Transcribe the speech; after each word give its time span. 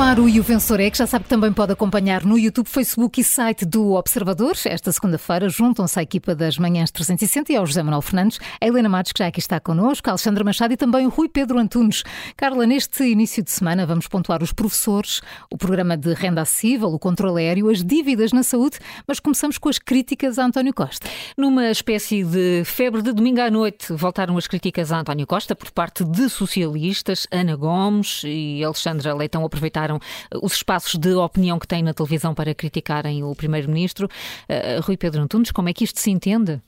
no 0.00 0.28
E 0.28 0.40
o 0.40 0.42
Vencedor 0.42 0.80
é 0.80 0.90
que 0.90 0.96
já 0.96 1.06
sabe 1.06 1.24
que 1.24 1.30
também 1.30 1.52
pode 1.52 1.72
acompanhar 1.72 2.24
no 2.24 2.38
YouTube, 2.38 2.66
Facebook 2.66 3.20
e 3.20 3.24
site 3.24 3.66
do 3.66 3.92
Observador. 3.92 4.56
Esta 4.64 4.90
segunda-feira 4.90 5.48
juntam-se 5.50 5.98
à 5.98 6.02
equipa 6.02 6.34
das 6.34 6.56
Manhãs 6.56 6.90
360 6.90 7.52
e 7.52 7.56
ao 7.56 7.66
José 7.66 7.82
Manuel 7.82 8.00
Fernandes, 8.00 8.40
a 8.60 8.66
Helena 8.66 8.88
Matos, 8.88 9.12
que 9.12 9.18
já 9.18 9.26
aqui 9.26 9.40
está 9.40 9.60
connosco, 9.60 10.08
a 10.08 10.12
Alexandra 10.12 10.42
Machado 10.42 10.72
e 10.72 10.76
também 10.76 11.06
o 11.06 11.10
Rui 11.10 11.28
Pedro 11.28 11.58
Antunes. 11.58 12.02
Carla, 12.34 12.66
neste 12.66 13.04
início 13.04 13.42
de 13.42 13.50
semana 13.50 13.84
vamos 13.84 14.08
pontuar 14.08 14.42
os 14.42 14.54
professores, 14.54 15.20
o 15.50 15.58
programa 15.58 15.98
de 15.98 16.14
renda 16.14 16.40
acessível, 16.40 16.88
o 16.88 16.98
controle 16.98 17.42
aéreo, 17.42 17.68
as 17.68 17.84
dívidas 17.84 18.32
na 18.32 18.42
saúde, 18.42 18.78
mas 19.06 19.20
começamos 19.20 19.58
com 19.58 19.68
as 19.68 19.78
críticas 19.78 20.38
a 20.38 20.46
António 20.46 20.72
Costa. 20.72 21.06
Numa 21.36 21.70
espécie 21.70 22.24
de 22.24 22.64
febre 22.64 23.02
de 23.02 23.12
domingo 23.12 23.42
à 23.42 23.50
noite, 23.50 23.92
voltaram 23.92 24.36
as 24.38 24.46
críticas 24.46 24.90
a 24.92 24.98
António 24.98 25.26
Costa 25.26 25.54
por 25.54 25.70
parte 25.70 26.04
de 26.04 26.28
socialistas, 26.30 27.26
Ana 27.30 27.54
Gomes 27.54 28.22
e 28.24 28.64
Alexandra 28.64 29.14
Leitão 29.14 29.44
aproveitaram 29.44 29.89
uh, 29.96 30.00
os 30.42 30.54
espaços 30.54 30.98
de 30.98 31.14
opinião 31.14 31.58
que 31.58 31.66
têm 31.66 31.82
na 31.82 31.94
televisão 31.94 32.34
para 32.34 32.54
criticarem 32.54 33.22
o 33.24 33.34
Primeiro-Ministro. 33.34 34.08
Uh, 34.48 34.80
Rui 34.82 34.96
Pedro 34.96 35.22
Antunes, 35.22 35.50
como 35.50 35.68
é 35.68 35.72
que 35.72 35.84
isto 35.84 35.98
se 36.00 36.10
entende? 36.10 36.60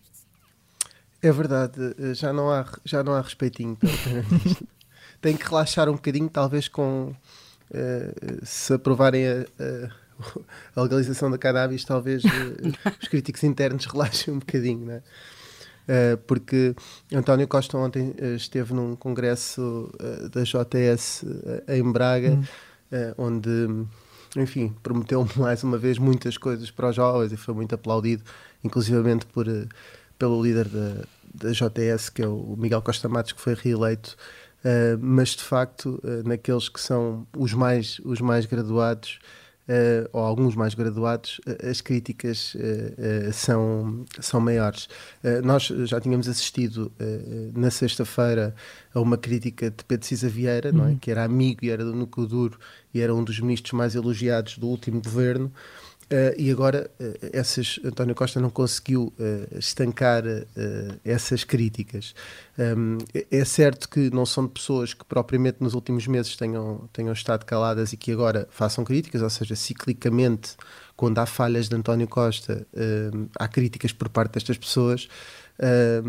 É 1.23 1.31
verdade, 1.31 1.95
já 2.15 2.33
não 2.33 2.51
há, 2.51 2.67
já 2.85 3.05
não 3.05 3.15
há 3.15 3.21
respeitinho 3.21 3.77
pelo 3.77 3.97
Primeiro-Ministro. 3.99 4.67
Tem 5.23 5.37
que 5.37 5.49
relaxar 5.49 5.89
um 5.89 5.93
bocadinho, 5.93 6.29
talvez 6.29 6.67
com 6.67 7.15
uh, 7.73 8.45
se 8.45 8.75
aprovarem 8.75 9.27
a, 9.27 9.47
a, 9.59 9.91
a, 10.81 10.83
legalização 10.83 11.31
da 11.31 11.39
cannabis, 11.39 11.85
talvez 11.85 12.23
os 13.01 13.09
críticos 13.09 13.45
internos 13.45 13.87
relaxem 13.87 14.35
um 14.35 14.39
bocadinho, 14.39 14.87
não 14.87 14.95
é? 14.95 15.03
Uh, 15.83 16.17
porque 16.29 16.77
António 17.13 17.49
Costa 17.49 17.77
ontem 17.77 18.15
esteve 18.37 18.73
num 18.73 18.95
congresso 18.95 19.93
da 20.33 20.43
JS 20.43 21.25
em 21.69 21.91
Braga, 21.91 22.33
hum. 22.33 22.45
Onde, 23.17 23.51
enfim, 24.37 24.75
prometeu 24.83 25.27
mais 25.37 25.63
uma 25.63 25.79
vez 25.79 25.99
muitas 25.99 26.37
coisas 26.37 26.71
para 26.71 26.91
os 26.91 26.97
jovens 26.97 27.33
e 27.33 27.37
foi 27.37 27.55
muito 27.55 27.75
aplaudido, 27.75 28.23
inclusivamente 28.63 29.27
por, 29.27 29.47
pelo 30.19 30.43
líder 30.43 30.69
da, 30.69 31.05
da 31.35 31.51
JS, 31.53 32.09
que 32.11 32.23
é 32.23 32.29
o 32.29 32.55
Miguel 32.59 32.83
Costa 32.83 33.09
Matos, 33.09 33.33
que 33.33 33.41
foi 33.41 33.55
reeleito. 33.55 34.17
mas 35.01 35.31
de 35.31 35.43
facto, 35.43 36.01
naqueles 36.25 36.69
que 36.69 36.81
são 36.81 37.27
os 37.37 37.53
mais, 37.53 38.01
os 38.05 38.21
mais 38.21 38.47
graduados, 38.47 39.19
uh, 39.73 40.09
ou 40.13 40.23
alguns 40.23 40.55
mais 40.55 40.75
graduados, 40.75 41.41
uh, 41.47 41.71
as 41.71 41.81
críticas 41.81 42.55
uh, 42.55 43.33
são, 43.33 44.05
são 44.21 44.41
maiores. 44.41 44.89
nós 45.43 45.65
já 45.65 46.01
tínhamos 46.01 46.29
assistido 46.29 46.93
na 47.55 47.71
sexta-feira 47.71 48.55
a 48.95 49.01
uma 49.01 49.17
crítica 49.17 49.71
de 49.71 49.85
Pedro 49.85 50.07
Cisa 50.07 50.29
Vieira, 50.29 50.71
uhum. 50.71 50.77
não 50.77 50.85
é? 50.85 50.89
Uhum. 50.89 50.99
que 50.99 51.11
era 51.11 51.25
amigo 51.25 51.65
e 51.65 51.71
era 51.71 51.85
do 51.85 51.95
núcleo 51.95 52.27
duro 52.27 52.59
e 52.93 53.01
era 53.01 53.15
um 53.15 53.25
dos 53.25 53.41
ministros 53.41 53.73
mais 53.73 53.95
elogiados 53.95 54.59
do 54.59 54.69
último 54.69 55.01
governo. 55.01 55.53
Uh, 56.13 56.35
e 56.37 56.51
agora 56.51 56.91
uh, 57.01 57.31
essas, 57.33 57.81
António 57.83 58.15
Costa 58.15 58.39
não 58.39 58.51
conseguiu 58.51 59.15
uh, 59.19 59.59
estancar 59.59 60.23
essas 61.03 61.43
críticas. 61.43 62.15
Um, 62.59 62.99
é, 63.15 63.39
é 63.39 63.45
certo 63.47 63.89
que 63.89 64.11
não 64.11 64.27
são 64.27 64.45
de 64.45 64.53
pessoas 64.53 64.93
que 64.93 65.07
propriamente 65.07 65.59
nos 65.61 65.73
últimos 65.73 66.07
meses 66.07 66.37
tenham, 66.37 66.87
tenham 66.93 67.15
estado 67.15 67.47
caladas 67.47 67.95
e 67.95 67.97
que 67.97 68.13
agora 68.13 68.47
façam 68.51 68.85
críticas, 68.85 69.23
ou 69.23 69.31
seja, 69.31 69.57
ciclicamente, 69.57 70.55
quando 70.95 71.19
há 71.19 71.25
falhas 71.25 71.71
de 71.71 71.77
António 71.77 72.07
Costa, 72.07 72.67
há 73.39 73.49
críticas 73.49 73.91
por 73.93 74.11
parte 74.11 74.35
destas 74.35 74.59
pessoas. 74.59 75.09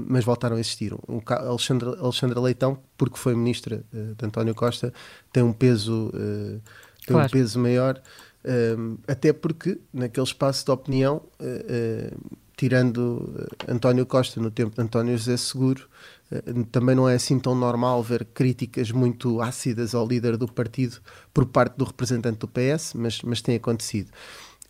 mas 0.07 0.25
voltaram 0.25 0.57
a 0.57 0.59
existir. 0.59 0.93
O 0.93 1.23
Alexandre, 1.25 1.89
Alexandra 1.97 2.41
Leitão, 2.41 2.77
porque 2.97 3.17
foi 3.17 3.35
ministra 3.35 3.83
de 3.91 4.25
António 4.25 4.53
Costa, 4.53 4.93
tem 5.31 5.41
um 5.41 5.53
peso, 5.53 6.11
tem 7.05 7.15
claro. 7.15 7.27
um 7.27 7.29
peso 7.29 7.59
maior 7.59 8.01
até 9.07 9.31
porque, 9.31 9.79
naquele 9.93 10.25
espaço 10.25 10.65
de 10.65 10.71
opinião, 10.71 11.21
uh, 11.39 12.13
uh, 12.13 12.37
tirando 12.57 13.47
António 13.67 14.05
Costa 14.05 14.41
no 14.41 14.51
tempo 14.51 14.75
de 14.75 14.81
António 14.81 15.17
José 15.17 15.37
Seguro, 15.37 15.87
também 16.71 16.95
não 16.95 17.07
é 17.07 17.15
assim 17.15 17.39
tão 17.39 17.53
normal 17.53 18.01
ver 18.01 18.25
críticas 18.25 18.91
muito 18.91 19.39
ácidas 19.41 19.93
ao 19.93 20.07
líder 20.07 20.35
do 20.35 20.51
partido 20.51 20.97
por 21.33 21.45
parte 21.45 21.77
do 21.77 21.85
representante 21.85 22.39
do 22.39 22.47
PS, 22.47 22.93
mas, 22.95 23.21
mas 23.21 23.41
tem 23.41 23.55
acontecido. 23.55 24.09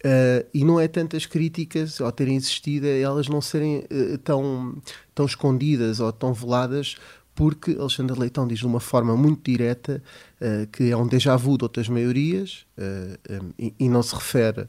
Uh, 0.04 0.46
e 0.54 0.66
não 0.66 0.82
é 0.82 0.88
tantas 0.90 1.26
críticas, 1.26 2.02
ao 2.02 2.12
terem 2.12 2.36
existido, 2.36 2.86
elas 2.86 3.30
não 3.30 3.40
serem 3.40 3.86
uh, 3.90 4.18
tão, 4.18 4.76
tão 5.16 5.26
escondidas 5.26 6.02
ou 6.02 6.12
tão 6.12 6.34
veladas, 6.34 6.98
porque 7.36 7.72
Alexandre 7.80 8.20
Leitão 8.20 8.48
diz 8.48 8.60
de 8.60 8.66
uma 8.66 8.80
forma 8.80 9.16
muito 9.16 9.50
direta 9.50 10.02
uh, 10.40 10.68
que 10.68 10.92
é 10.92 10.98
um 10.98 11.08
déjà 11.08 11.36
vu 11.36 11.58
de 11.58 11.64
outras 11.64 11.90
maiorias 11.90 12.66
uh, 12.78 13.44
um, 13.44 13.52
e, 13.58 13.74
e, 13.80 13.90
não 13.90 14.04
se 14.04 14.14
refere 14.14 14.68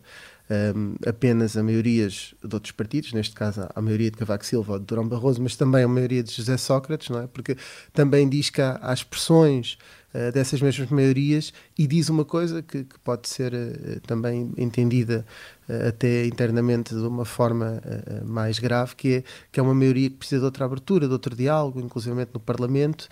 um, 0.77 0.95
apenas 1.07 1.57
a 1.57 1.63
maiorias 1.63 2.35
de 2.43 2.55
outros 2.55 2.73
partidos, 2.73 3.13
neste 3.13 3.35
caso 3.35 3.67
a 3.75 3.81
maioria 3.81 4.11
de 4.11 4.17
Cavaco 4.17 4.45
Silva 4.45 4.75
ou 4.75 4.79
de 4.79 4.85
Durão 4.85 5.07
Barroso, 5.07 5.43
mas 5.43 5.57
também 5.57 5.85
a 5.85 5.89
maioria 5.89 6.23
de 6.23 6.33
José 6.33 6.57
Sócrates, 6.57 7.09
não 7.09 7.21
é? 7.21 7.27
Porque 7.27 7.57
também 7.93 8.29
diz 8.29 8.51
que 8.51 8.61
há, 8.61 8.79
há 8.83 8.93
expressões 8.93 9.79
uh, 10.15 10.33
dessas 10.33 10.63
mesmas 10.63 10.89
maiorias 10.91 11.53
e 11.79 11.87
diz 11.87 12.09
uma 12.09 12.25
coisa 12.25 12.63
que, 12.63 12.85
que 12.85 12.99
pode 13.01 13.29
ser 13.29 13.53
uh, 13.53 14.01
também 14.07 14.53
entendida 14.57 15.27
uh, 15.69 15.89
até 15.89 16.27
internamente 16.27 16.95
de 16.95 17.01
uma 17.01 17.25
forma 17.25 17.83
mais 18.25 18.59
grave, 18.59 18.95
que 18.95 19.15
é, 19.17 19.25
que 19.51 19.61
é 19.61 19.63
uma 19.63 19.75
maioria 19.75 20.09
que 20.09 20.17
precisa 20.17 20.41
de 20.41 20.45
outra 20.45 20.65
abertura, 20.65 21.07
de 21.07 21.13
outro 21.13 21.35
diálogo, 21.35 21.81
inclusive 21.81 22.15
no 22.33 22.41
Parlamento. 22.41 23.09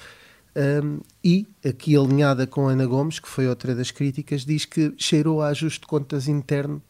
Um, 0.54 1.00
e 1.24 1.46
aqui 1.64 1.96
alinhada 1.96 2.46
com 2.46 2.68
Ana 2.68 2.84
Gomes, 2.84 3.18
que 3.18 3.28
foi 3.28 3.48
outra 3.48 3.74
das 3.74 3.90
críticas, 3.90 4.44
diz 4.44 4.66
que 4.66 4.92
cheirou 4.98 5.40
a 5.40 5.48
ajuste 5.48 5.80
de 5.80 5.86
contas 5.86 6.28
interno 6.28 6.82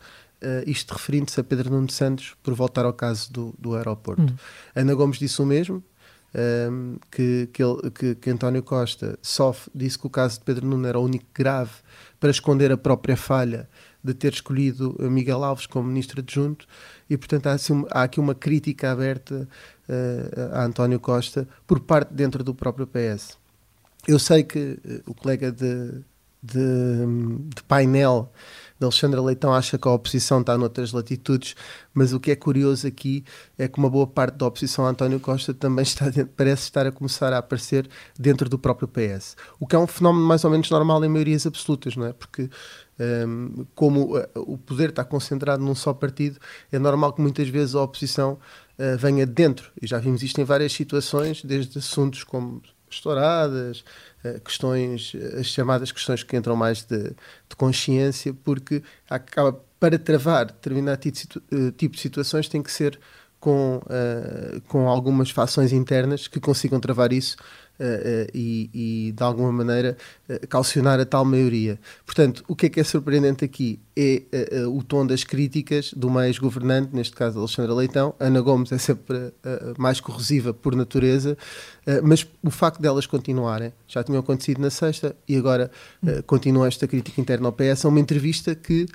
Uh, 0.43 0.69
isto 0.69 0.93
referindo-se 0.93 1.39
a 1.39 1.45
Pedro 1.45 1.71
Nuno 1.71 1.89
Santos 1.89 2.35
por 2.43 2.53
voltar 2.53 2.85
ao 2.85 2.93
caso 2.93 3.33
do, 3.33 3.55
do 3.57 3.77
aeroporto. 3.77 4.25
Hum. 4.25 4.37
Ana 4.75 4.93
Gomes 4.93 5.17
disse 5.17 5.41
o 5.41 5.47
mesmo, 5.47 5.85
um, 6.35 6.97
que, 7.11 7.49
que, 7.53 7.63
ele, 7.63 7.91
que, 7.91 8.15
que, 8.15 8.31
António 8.31 8.63
Costa 8.63 9.19
só 9.21 9.55
disse 9.75 9.99
que 9.99 10.07
o 10.07 10.11
caso 10.11 10.39
de 10.39 10.45
Pedro 10.45 10.67
Nuno 10.67 10.87
era 10.87 10.99
o 10.99 11.05
único 11.05 11.27
grave 11.35 11.73
para 12.19 12.31
esconder 12.31 12.73
a 12.73 12.77
própria 12.77 13.17
falha 13.17 13.69
de 14.03 14.15
ter 14.15 14.33
escolhido 14.33 14.97
Miguel 14.99 15.45
Alves 15.45 15.67
como 15.67 15.89
ministro 15.89 16.21
adjunto 16.21 16.67
e, 17.09 17.17
portanto, 17.17 17.47
há, 17.49 17.53
assim, 17.53 17.85
há 17.91 18.03
aqui 18.03 18.19
uma 18.19 18.35
crítica 18.35 18.91
aberta 18.91 19.49
uh, 19.89 20.55
a 20.55 20.65
António 20.65 20.99
Costa 20.99 21.47
por 21.67 21.81
parte 21.81 22.13
dentro 22.13 22.43
do 22.43 22.55
próprio 22.55 22.87
PS. 22.87 23.39
Eu 24.09 24.19
sei 24.19 24.43
que 24.43 24.79
uh, 24.85 25.11
o 25.11 25.15
colega 25.15 25.53
de, 25.53 26.01
de, 26.43 27.07
de 27.55 27.63
painel 27.69 28.33
Alexandra 28.85 29.21
Leitão 29.21 29.53
acha 29.53 29.79
que 29.79 29.89
a 29.89 29.91
oposição 29.91 30.41
está 30.41 30.57
noutras 30.57 30.93
latitudes, 30.93 31.55
mas 31.93 32.13
o 32.13 32.21
que 32.21 32.31
é 32.31 32.37
curioso 32.37 32.87
aqui 32.87 33.25
é 33.59 33.69
que 33.69 33.79
uma 33.79 33.91
boa 33.91 34.07
parte 34.07 34.37
da 34.37 34.47
oposição 34.47 34.87
a 34.87 34.91
António 34.91 35.21
Costa 35.21 35.55
também 35.55 35.83
está 35.83 36.07
parece 36.37 36.65
estar 36.65 36.87
a 36.87 36.93
começar 36.93 37.33
a 37.33 37.39
aparecer 37.39 37.89
dentro 38.19 38.49
do 38.49 38.59
próprio 38.59 38.89
PS. 38.89 39.37
O 39.59 39.67
que 39.67 39.77
é 39.77 39.79
um 39.79 39.87
fenómeno 39.87 40.25
mais 40.25 40.45
ou 40.45 40.51
menos 40.51 40.71
normal 40.71 41.05
em 41.05 41.09
maiorias 41.09 41.47
absolutas, 41.47 41.97
não 41.97 42.07
é? 42.07 42.13
Porque 42.13 42.49
um, 43.27 43.67
como 43.75 44.17
uh, 44.17 44.29
o 44.37 44.59
poder 44.59 44.91
está 44.91 45.05
concentrado 45.05 45.63
num 45.63 45.75
só 45.75 45.93
partido, 45.93 46.39
é 46.71 46.79
normal 46.79 47.13
que 47.13 47.21
muitas 47.21 47.49
vezes 47.49 47.75
a 47.75 47.83
oposição 47.83 48.39
uh, 48.79 48.99
venha 48.99 49.27
de 49.27 49.33
dentro. 49.33 49.71
E 49.81 49.87
já 49.87 49.99
vimos 49.99 50.23
isto 50.23 50.41
em 50.41 50.45
várias 50.45 50.73
situações, 50.73 51.43
desde 51.43 51.79
assuntos 51.79 52.25
como 52.25 52.63
estouradas, 52.95 53.85
eh, 54.25 54.41
questões, 54.45 55.13
eh, 55.15 55.41
as 55.41 55.47
chamadas 55.47 55.93
questões 55.93 56.23
que 56.23 56.37
entram 56.37 56.57
mais 56.57 56.85
de, 56.85 57.11
de 57.11 57.57
consciência, 57.57 58.35
porque 58.45 58.83
acaba 59.09 59.59
para 59.79 59.99
travar 59.99 60.47
determinado 60.47 61.01
tipo, 61.01 61.43
eh, 61.51 61.73
tipo 61.77 61.97
de 61.97 62.01
situações 62.01 62.49
tem 62.49 62.63
que 62.63 62.71
ser 62.71 62.99
com, 63.41 63.79
uh, 63.79 64.61
com 64.69 64.89
algumas 64.89 65.31
fações 65.31 65.73
internas 65.73 66.29
que 66.29 66.39
consigam 66.39 66.79
travar 66.79 67.13
isso 67.13 67.37
uh, 67.83 68.31
e, 68.33 68.71
e, 68.73 69.13
de 69.13 69.23
alguma 69.23 69.53
maneira 69.53 69.97
calcionar 70.49 70.99
a 70.99 71.05
tal 71.05 71.25
maioria. 71.25 71.79
Portanto, 72.07 72.45
o 72.49 72.57
que 72.57 72.67
é 72.67 72.69
que 72.71 72.81
é 72.81 72.85
surpreendente 72.85 73.45
aqui 73.45 73.79
é 73.95 74.23
o 74.67 74.83
tom 74.83 75.07
das 75.07 75.25
críticas 75.25 75.93
do 75.93 76.09
mais 76.09 76.39
governante, 76.39 76.95
neste 76.95 77.15
caso 77.15 77.39
Alexandra 77.39 77.75
Leitão. 77.75 78.15
Ana 78.19 78.41
Gomes 78.41 78.73
é 78.73 78.79
sempre 78.79 79.35
mais 79.77 80.01
corrosiva 80.01 80.55
por 80.55 80.75
natureza, 80.75 81.37
mas 82.03 82.27
o 82.43 82.51
facto 82.51 82.81
delas 82.81 83.05
continuarem, 83.05 83.71
já 83.87 84.03
tinham 84.03 84.21
acontecido 84.21 84.63
na 84.63 84.71
sexta 84.71 85.15
e 85.29 85.37
agora 85.37 85.71
continua 86.27 86.67
esta 86.67 86.89
crítica 86.89 87.21
interna 87.21 87.49
ao 87.49 87.53
PS, 87.53 87.85
é 87.85 87.89
uma 87.89 88.01
entrevista 88.01 88.55
que 88.55 88.87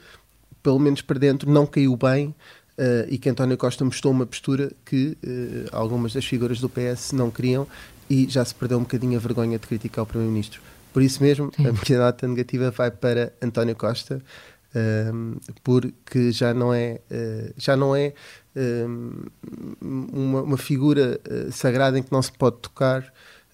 pelo 0.68 0.80
menos 0.80 1.02
para 1.02 1.18
dentro, 1.18 1.50
não 1.50 1.66
caiu 1.66 1.96
bem 1.96 2.36
Uh, 2.80 3.10
e 3.10 3.18
que 3.18 3.28
António 3.28 3.58
Costa 3.58 3.84
mostrou 3.84 4.14
uma 4.14 4.28
postura 4.28 4.72
que 4.86 5.18
uh, 5.26 5.68
algumas 5.72 6.14
das 6.14 6.24
figuras 6.24 6.60
do 6.60 6.70
PS 6.70 7.12
não 7.12 7.32
queriam 7.32 7.66
e 8.10 8.28
já 8.30 8.44
se 8.44 8.54
perdeu 8.54 8.78
um 8.78 8.82
bocadinho 8.82 9.18
a 9.18 9.22
vergonha 9.22 9.58
de 9.60 9.68
criticar 9.68 10.04
o 10.04 10.08
Primeiro-Ministro. 10.08 10.62
Por 10.94 11.02
isso 11.02 11.22
mesmo, 11.22 11.52
Sim. 11.56 11.68
a 11.68 11.72
minha 11.72 12.00
nota 12.00 12.28
negativa 12.28 12.72
vai 12.72 12.90
para 12.90 13.34
António 13.42 13.76
Costa, 13.76 14.22
um, 14.76 14.80
ehm, 14.80 15.38
porque 15.64 16.32
já 16.32 16.54
não 16.54 16.74
é, 16.74 17.00
uh, 17.12 17.54
já 17.58 17.76
não 17.76 17.96
é 17.96 18.14
um, 18.56 19.12
ehm, 19.82 20.12
uma, 20.12 20.42
uma, 20.42 20.58
figura 20.58 21.20
sagrada 21.52 22.00
em 22.00 22.04
que 22.04 22.12
não 22.12 22.22
se 22.22 22.32
pode 22.32 22.58
tocar 22.58 23.04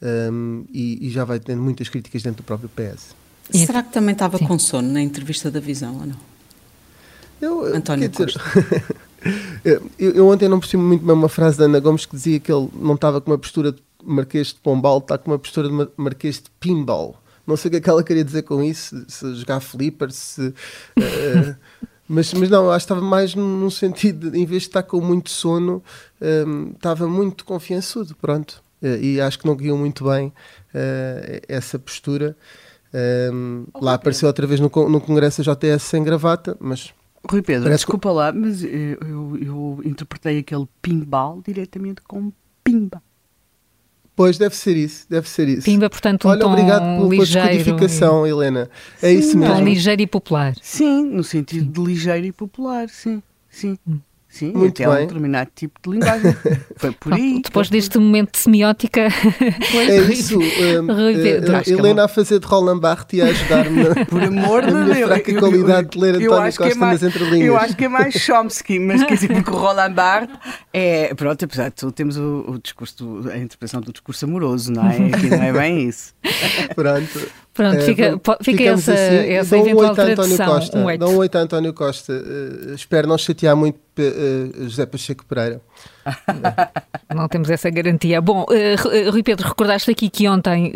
um, 0.02 0.08
ehm, 0.08 0.66
e, 0.74 1.08
e, 1.08 1.10
já 1.10 1.26
vai 1.26 1.40
tendo 1.40 1.62
muitas 1.62 1.90
críticas 1.90 2.24
dentro 2.24 2.44
do 2.44 2.46
próprio 2.46 2.70
PS. 2.70 3.16
Será 3.52 3.84
que 3.84 3.92
também 3.92 4.14
estava 4.14 4.38
Sim. 4.38 4.48
com 4.48 4.58
sono 4.58 4.92
na 4.92 5.02
entrevista 5.02 5.52
da 5.52 5.60
Visão 5.60 6.00
ou 6.00 6.06
não? 6.06 6.34
Eu, 7.42 7.76
António 7.76 8.10
Costa. 8.10 8.40
eu, 9.66 9.90
eu, 10.00 10.28
ontem 10.28 10.48
não 10.48 10.60
percebi 10.60 10.82
muito 10.82 11.06
bem 11.06 11.14
uma 11.14 11.28
frase 11.28 11.58
da 11.58 11.66
Ana 11.66 11.80
Gomes 11.80 12.06
que 12.06 12.16
dizia 12.16 12.40
que 12.40 12.52
ele 12.52 12.70
não 12.74 12.96
estava 12.96 13.20
com 13.20 13.32
uma 13.32 13.38
postura 13.38 13.74
de 13.74 13.82
Marquês 14.06 14.48
de 14.48 14.56
Pombal, 14.56 15.00
está 15.00 15.18
com 15.18 15.32
uma 15.32 15.40
postura 15.40 15.70
de 15.70 15.92
Marquês 15.98 16.36
de 16.36 16.50
Pinball. 16.60 17.16
Não 17.46 17.58
sei 17.58 17.68
o 17.68 17.72
que 17.72 17.78
é 17.78 17.82
que 17.82 17.90
ela 17.90 18.04
queria 18.04 18.24
dizer 18.24 18.44
com 18.44 18.64
isso, 18.64 19.04
se 19.08 19.36
jogar 19.36 19.60
flipper, 19.60 20.12
se. 20.12 20.42
Uh, 20.98 21.56
mas, 22.08 22.34
mas 22.34 22.50
não, 22.50 22.72
acho 22.72 22.86
que 22.86 22.94
estava 22.94 23.06
mais 23.06 23.36
num 23.36 23.70
sentido, 23.70 24.32
de, 24.32 24.40
em 24.40 24.46
vez 24.46 24.64
de 24.64 24.70
estar 24.70 24.84
com 24.84 25.02
muito 25.02 25.30
sono, 25.30 25.84
um, 26.22 26.26
ehm, 26.26 26.72
estava 26.74 27.08
muito 27.08 27.44
confiançudo, 27.44 28.16
pronto. 28.16 28.64
Uh, 28.82 28.98
e 29.02 29.22
acho 29.22 29.40
que 29.40 29.46
não 29.46 29.56
guiou 29.56 29.78
muito 29.78 30.06
bem 30.06 30.28
uh, 30.28 31.42
essa 31.48 31.78
postura. 31.78 32.36
Um, 32.94 33.66
oh, 33.74 33.84
lá 33.84 33.96
apareceu 33.96 34.28
outra 34.28 34.46
vez 34.46 34.60
no, 34.60 34.70
no 34.88 35.02
Congresso 35.02 35.44
da 35.44 35.54
JTS 35.54 35.84
sem 35.84 36.04
gravata, 36.04 36.56
mas. 36.60 36.94
Rui 37.28 37.42
Pedro, 37.42 37.70
desculpa 37.70 38.10
que... 38.10 38.16
lá, 38.16 38.32
mas 38.32 38.64
eu, 38.64 38.70
eu, 39.02 39.38
eu 39.42 39.82
interpretei 39.84 40.40
aquele 40.40 40.68
pinball 40.82 41.42
diretamente 41.46 42.02
como 42.02 42.34
pimba. 42.64 43.02
Pois, 44.16 44.38
deve 44.38 44.56
ser 44.56 44.78
isso, 44.78 45.06
deve 45.10 45.28
ser 45.28 45.48
isso. 45.48 45.64
Pimba, 45.64 45.90
portanto, 45.90 46.28
um 46.28 46.32
Olha, 46.32 46.40
tom 46.40 46.52
obrigado 46.52 47.10
pela 47.10 47.26
descodificação, 47.26 48.28
e... 48.28 48.30
Helena. 48.30 48.70
É 49.02 49.10
sim, 49.10 49.20
isso 49.20 49.38
mesmo. 49.38 49.56
Tom 49.56 49.64
ligeiro 49.64 50.02
e 50.02 50.08
popular. 50.08 50.54
Sim, 50.62 51.06
no 51.06 51.24
sentido 51.24 51.66
de 51.66 51.82
ligeiro 51.82 52.26
e 52.28 52.32
popular, 52.32 52.88
sim, 52.90 53.24
sim. 53.50 53.78
Hum. 53.88 54.00
Sim, 54.34 54.52
Muito 54.52 54.82
até 54.82 54.92
bem. 54.92 55.04
um 55.04 55.08
determinado 55.08 55.52
tipo 55.56 55.80
de 55.84 55.92
linguagem. 55.92 56.36
Foi 56.76 56.92
por 56.92 57.14
aí. 57.14 57.40
Depois 57.44 57.70
deste 57.70 58.00
momento 58.00 58.32
de 58.32 58.40
semiótica. 58.40 59.02
é 59.02 59.98
isso. 60.12 60.40
Um, 60.40 60.88
uh, 60.88 61.70
Helena 61.70 62.06
a 62.06 62.08
fazer 62.08 62.40
de 62.40 62.48
Roland 62.48 62.80
Barthes 62.80 63.20
e 63.20 63.22
a 63.22 63.26
ajudar-me. 63.26 63.84
Por 64.10 64.24
amor 64.24 64.66
de 64.66 64.92
Deus. 64.92 65.08
fraca 65.08 65.40
qualidade 65.40 65.90
de 65.90 66.00
ler 66.00 66.16
António 66.16 66.30
Costa 66.46 66.68
é 66.68 66.74
mais, 66.74 67.02
nas 67.04 67.14
entrelinhas. 67.14 67.48
Eu 67.48 67.56
acho 67.56 67.78
que 67.78 67.86
é 67.86 67.88
mais 67.88 68.16
Chomsky, 68.16 68.80
mas 68.80 69.04
quer 69.04 69.14
dizer, 69.14 69.28
porque 69.28 69.52
o 69.52 69.56
Roland 69.56 69.94
Barthes 69.94 70.36
é. 70.74 71.14
Pronto, 71.14 71.46
apesar 71.46 71.70
de 71.70 71.76
tudo, 71.76 71.92
temos 71.92 72.18
o, 72.18 72.46
o 72.48 72.60
discurso, 72.60 73.22
a 73.32 73.38
interpretação 73.38 73.82
do 73.82 73.92
discurso 73.92 74.26
amoroso, 74.26 74.72
não 74.72 74.90
é? 74.90 74.96
Aqui 75.14 75.30
não 75.30 75.44
é 75.44 75.54
bem 75.54 75.88
isso. 75.88 76.12
Pronto. 76.74 77.30
Pronto, 77.54 77.76
é, 77.76 77.82
fica, 77.82 78.20
fica 78.42 78.64
essa, 78.64 78.94
assim, 78.94 79.16
essa 79.32 79.58
eventual 79.58 79.92
um 79.92 79.96
tradução. 79.96 80.46
Costa, 80.48 80.78
um 80.80 80.98
Dá 80.98 81.08
um 81.08 81.18
oito 81.18 81.38
a 81.38 81.42
António 81.42 81.72
Costa. 81.72 82.12
Uh, 82.12 82.74
espero 82.74 83.08
não 83.08 83.16
chatear 83.16 83.56
muito 83.56 83.78
uh, 83.78 84.64
José 84.64 84.88
Pacheco 84.88 85.24
Pereira. 85.24 85.62
não 87.14 87.28
temos 87.28 87.52
essa 87.52 87.70
garantia. 87.70 88.20
Bom, 88.20 88.44
uh, 88.44 89.12
Rui 89.12 89.22
Pedro, 89.22 89.48
recordaste 89.48 89.92
aqui 89.92 90.10
que 90.10 90.28
ontem 90.28 90.74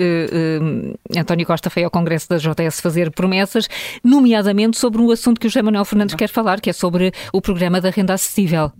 António 1.17 1.47
Costa 1.47 1.71
foi 1.71 1.83
ao 1.83 1.89
Congresso 1.89 2.29
da 2.29 2.37
JS 2.37 2.79
fazer 2.79 3.09
promessas, 3.09 3.67
nomeadamente 4.03 4.77
sobre 4.77 5.01
um 5.01 5.09
assunto 5.09 5.41
que 5.41 5.47
o 5.47 5.49
José 5.49 5.63
Manuel 5.63 5.83
Fernandes 5.83 6.13
quer 6.13 6.29
falar, 6.29 6.61
que 6.61 6.69
é 6.69 6.73
sobre 6.73 7.11
o 7.33 7.41
programa 7.41 7.81
da 7.81 7.89
renda 7.89 8.13
acessível. 8.13 8.71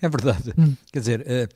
É 0.00 0.08
verdade. 0.08 0.54
Hum. 0.58 0.74
Quer 0.90 0.98
dizer, 0.98 1.48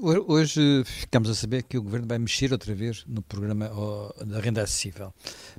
Hoje 0.00 0.82
ficamos 0.84 1.28
a 1.30 1.34
saber 1.34 1.62
que 1.62 1.78
o 1.78 1.82
Governo 1.82 2.06
vai 2.06 2.18
mexer 2.18 2.52
outra 2.52 2.74
vez 2.74 3.04
no 3.06 3.22
programa 3.22 3.70
da 4.26 4.40
renda 4.40 4.62
acessível. 4.62 5.12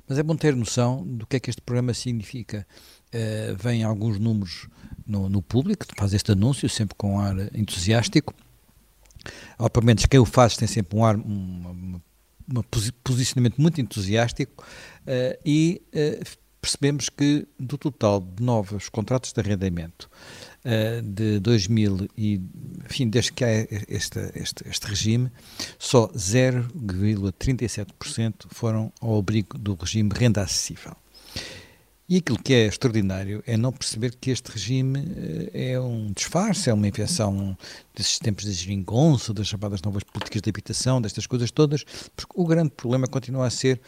Mas 0.06 0.18
é 0.18 0.22
bom 0.22 0.36
ter 0.36 0.54
noção 0.54 1.04
do 1.04 1.26
que 1.26 1.36
é 1.36 1.40
que 1.40 1.50
este 1.50 1.62
programa 1.62 1.94
significa. 1.94 2.66
Uh, 3.06 3.56
vêm 3.56 3.84
alguns 3.84 4.18
números 4.18 4.68
no, 5.06 5.28
no, 5.28 5.40
público, 5.40 5.86
faz 5.96 6.12
este 6.12 6.32
anúncio 6.32 6.68
sempre 6.68 6.96
com 6.96 7.14
um 7.14 7.20
ar 7.20 7.36
entusiástico. 7.56 8.34
Ou 9.58 9.70
pelo 9.70 9.86
menos 9.86 10.04
quem 10.06 10.20
o 10.20 10.24
faz 10.24 10.56
tem 10.56 10.68
sempre 10.68 10.98
um 10.98 11.04
ar, 11.04 11.16
um, 11.16 12.00
um 12.48 12.62
posicionamento 13.02 13.60
muito 13.60 13.80
entusiástico 13.80 14.62
uh, 14.62 15.38
e 15.44 15.82
uh, 15.94 16.45
percebemos 16.66 17.08
que 17.08 17.46
do 17.58 17.78
total 17.78 18.20
de 18.20 18.42
novos 18.42 18.88
contratos 18.88 19.32
de 19.32 19.40
arrendamento 19.40 20.10
uh, 20.64 21.00
de 21.00 21.38
2000 21.38 22.08
e, 22.18 22.40
enfim, 22.84 23.08
desde 23.08 23.30
que 23.32 23.44
há 23.44 23.52
este, 23.88 24.18
este, 24.34 24.68
este 24.68 24.88
regime, 24.88 25.30
só 25.78 26.08
0,37% 26.08 28.46
foram 28.50 28.92
ao 29.00 29.16
abrigo 29.16 29.56
do 29.56 29.76
regime 29.76 30.10
renda 30.12 30.42
acessível. 30.42 30.96
E 32.08 32.16
aquilo 32.16 32.40
que 32.40 32.52
é 32.52 32.66
extraordinário 32.66 33.44
é 33.46 33.56
não 33.56 33.72
perceber 33.72 34.16
que 34.20 34.32
este 34.32 34.50
regime 34.50 34.98
uh, 34.98 35.50
é 35.54 35.78
um 35.78 36.12
disfarce, 36.12 36.68
é 36.68 36.74
uma 36.74 36.88
invenção 36.88 37.56
desses 37.94 38.18
tempos 38.18 38.44
de 38.44 38.50
geringonça, 38.52 39.32
das 39.32 39.46
chamadas 39.46 39.80
novas 39.82 40.02
políticas 40.02 40.42
de 40.42 40.50
habitação, 40.50 41.00
destas 41.00 41.28
coisas 41.28 41.52
todas, 41.52 41.84
porque 42.16 42.32
o 42.34 42.44
grande 42.44 42.70
problema 42.70 43.06
continua 43.06 43.46
a 43.46 43.50
ser 43.50 43.80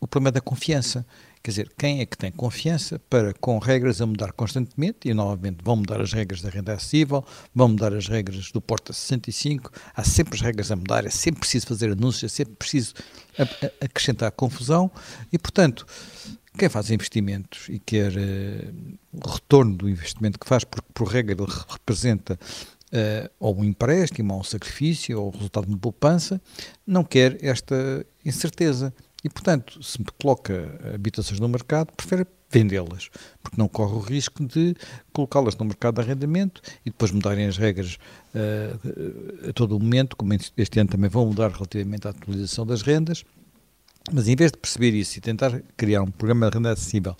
o 0.00 0.08
problema 0.08 0.32
da 0.32 0.40
confiança. 0.40 1.06
Quer 1.44 1.50
dizer, 1.50 1.72
quem 1.76 2.00
é 2.00 2.06
que 2.06 2.16
tem 2.16 2.32
confiança 2.32 2.98
para, 2.98 3.34
com 3.34 3.58
regras 3.58 4.00
a 4.00 4.06
mudar 4.06 4.32
constantemente, 4.32 5.06
e 5.06 5.12
novamente 5.12 5.58
vão 5.62 5.76
mudar 5.76 6.00
as 6.00 6.10
regras 6.10 6.40
da 6.40 6.48
renda 6.48 6.72
acessível, 6.72 7.22
vão 7.54 7.68
mudar 7.68 7.92
as 7.92 8.08
regras 8.08 8.50
do 8.50 8.62
Porta 8.62 8.94
65, 8.94 9.70
há 9.94 10.02
sempre 10.02 10.36
as 10.36 10.40
regras 10.40 10.72
a 10.72 10.76
mudar, 10.76 11.04
é 11.04 11.10
sempre 11.10 11.40
preciso 11.40 11.66
fazer 11.66 11.92
anúncios, 11.92 12.32
é 12.32 12.34
sempre 12.34 12.54
preciso 12.54 12.94
acrescentar 13.78 14.32
confusão, 14.32 14.90
e 15.30 15.38
portanto, 15.38 15.86
quem 16.56 16.70
faz 16.70 16.90
investimentos 16.90 17.68
e 17.68 17.78
quer 17.78 18.12
uh, 18.12 19.30
retorno 19.30 19.76
do 19.76 19.86
investimento 19.86 20.38
que 20.38 20.48
faz, 20.48 20.64
porque 20.64 20.88
por 20.94 21.08
regra 21.08 21.36
ele 21.38 21.52
representa 21.68 22.38
uh, 22.94 23.30
ou 23.38 23.58
um 23.58 23.64
empréstimo, 23.64 24.32
ou 24.32 24.40
um 24.40 24.44
sacrifício, 24.44 25.20
ou 25.20 25.28
o 25.28 25.30
resultado 25.30 25.66
de 25.66 25.72
uma 25.72 25.78
poupança, 25.78 26.40
não 26.86 27.04
quer 27.04 27.36
esta 27.44 28.06
incerteza. 28.24 28.94
E, 29.24 29.28
portanto, 29.30 29.82
se 29.82 29.98
coloca 30.20 30.78
habitações 30.94 31.40
no 31.40 31.48
mercado, 31.48 31.90
prefere 31.96 32.26
vendê-las, 32.50 33.08
porque 33.42 33.56
não 33.56 33.66
corre 33.66 33.94
o 33.94 33.98
risco 33.98 34.44
de 34.46 34.76
colocá-las 35.12 35.56
no 35.56 35.64
mercado 35.64 35.94
de 35.94 36.02
arrendamento 36.02 36.60
e 36.84 36.90
depois 36.90 37.10
mudarem 37.10 37.46
as 37.46 37.56
regras 37.56 37.98
uh, 38.34 39.48
a 39.48 39.52
todo 39.54 39.76
o 39.76 39.80
momento, 39.80 40.14
como 40.14 40.34
este 40.34 40.78
ano 40.78 40.90
também 40.90 41.08
vão 41.08 41.26
mudar 41.26 41.50
relativamente 41.50 42.06
à 42.06 42.10
atualização 42.10 42.66
das 42.66 42.82
rendas. 42.82 43.24
Mas 44.12 44.28
em 44.28 44.36
vez 44.36 44.52
de 44.52 44.58
perceber 44.58 44.92
isso 44.92 45.18
e 45.18 45.20
tentar 45.22 45.62
criar 45.76 46.02
um 46.02 46.10
programa 46.10 46.50
de 46.50 46.56
renda 46.58 46.70
acessível 46.70 47.16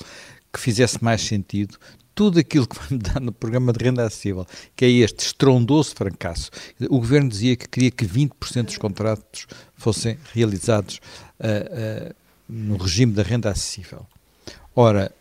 que 0.52 0.60
fizesse 0.60 1.02
mais 1.02 1.22
sentido, 1.22 1.78
tudo 2.14 2.38
aquilo 2.38 2.66
que 2.66 2.76
vai 2.76 2.86
mudar 2.90 3.20
no 3.20 3.32
programa 3.32 3.72
de 3.72 3.84
renda 3.84 4.06
acessível, 4.06 4.46
que 4.76 4.84
é 4.84 4.88
este 4.88 5.26
estrondoso 5.26 5.94
fracasso. 5.94 6.50
O 6.88 7.00
governo 7.00 7.28
dizia 7.28 7.56
que 7.56 7.68
queria 7.68 7.90
que 7.90 8.06
20% 8.06 8.66
dos 8.66 8.78
contratos 8.78 9.48
fossem 9.76 10.16
realizados 10.32 11.00
uh, 11.40 12.10
uh, 12.10 12.14
no 12.48 12.76
regime 12.76 13.12
da 13.12 13.22
renda 13.22 13.50
acessível. 13.50 14.06
Ora, 14.74 15.14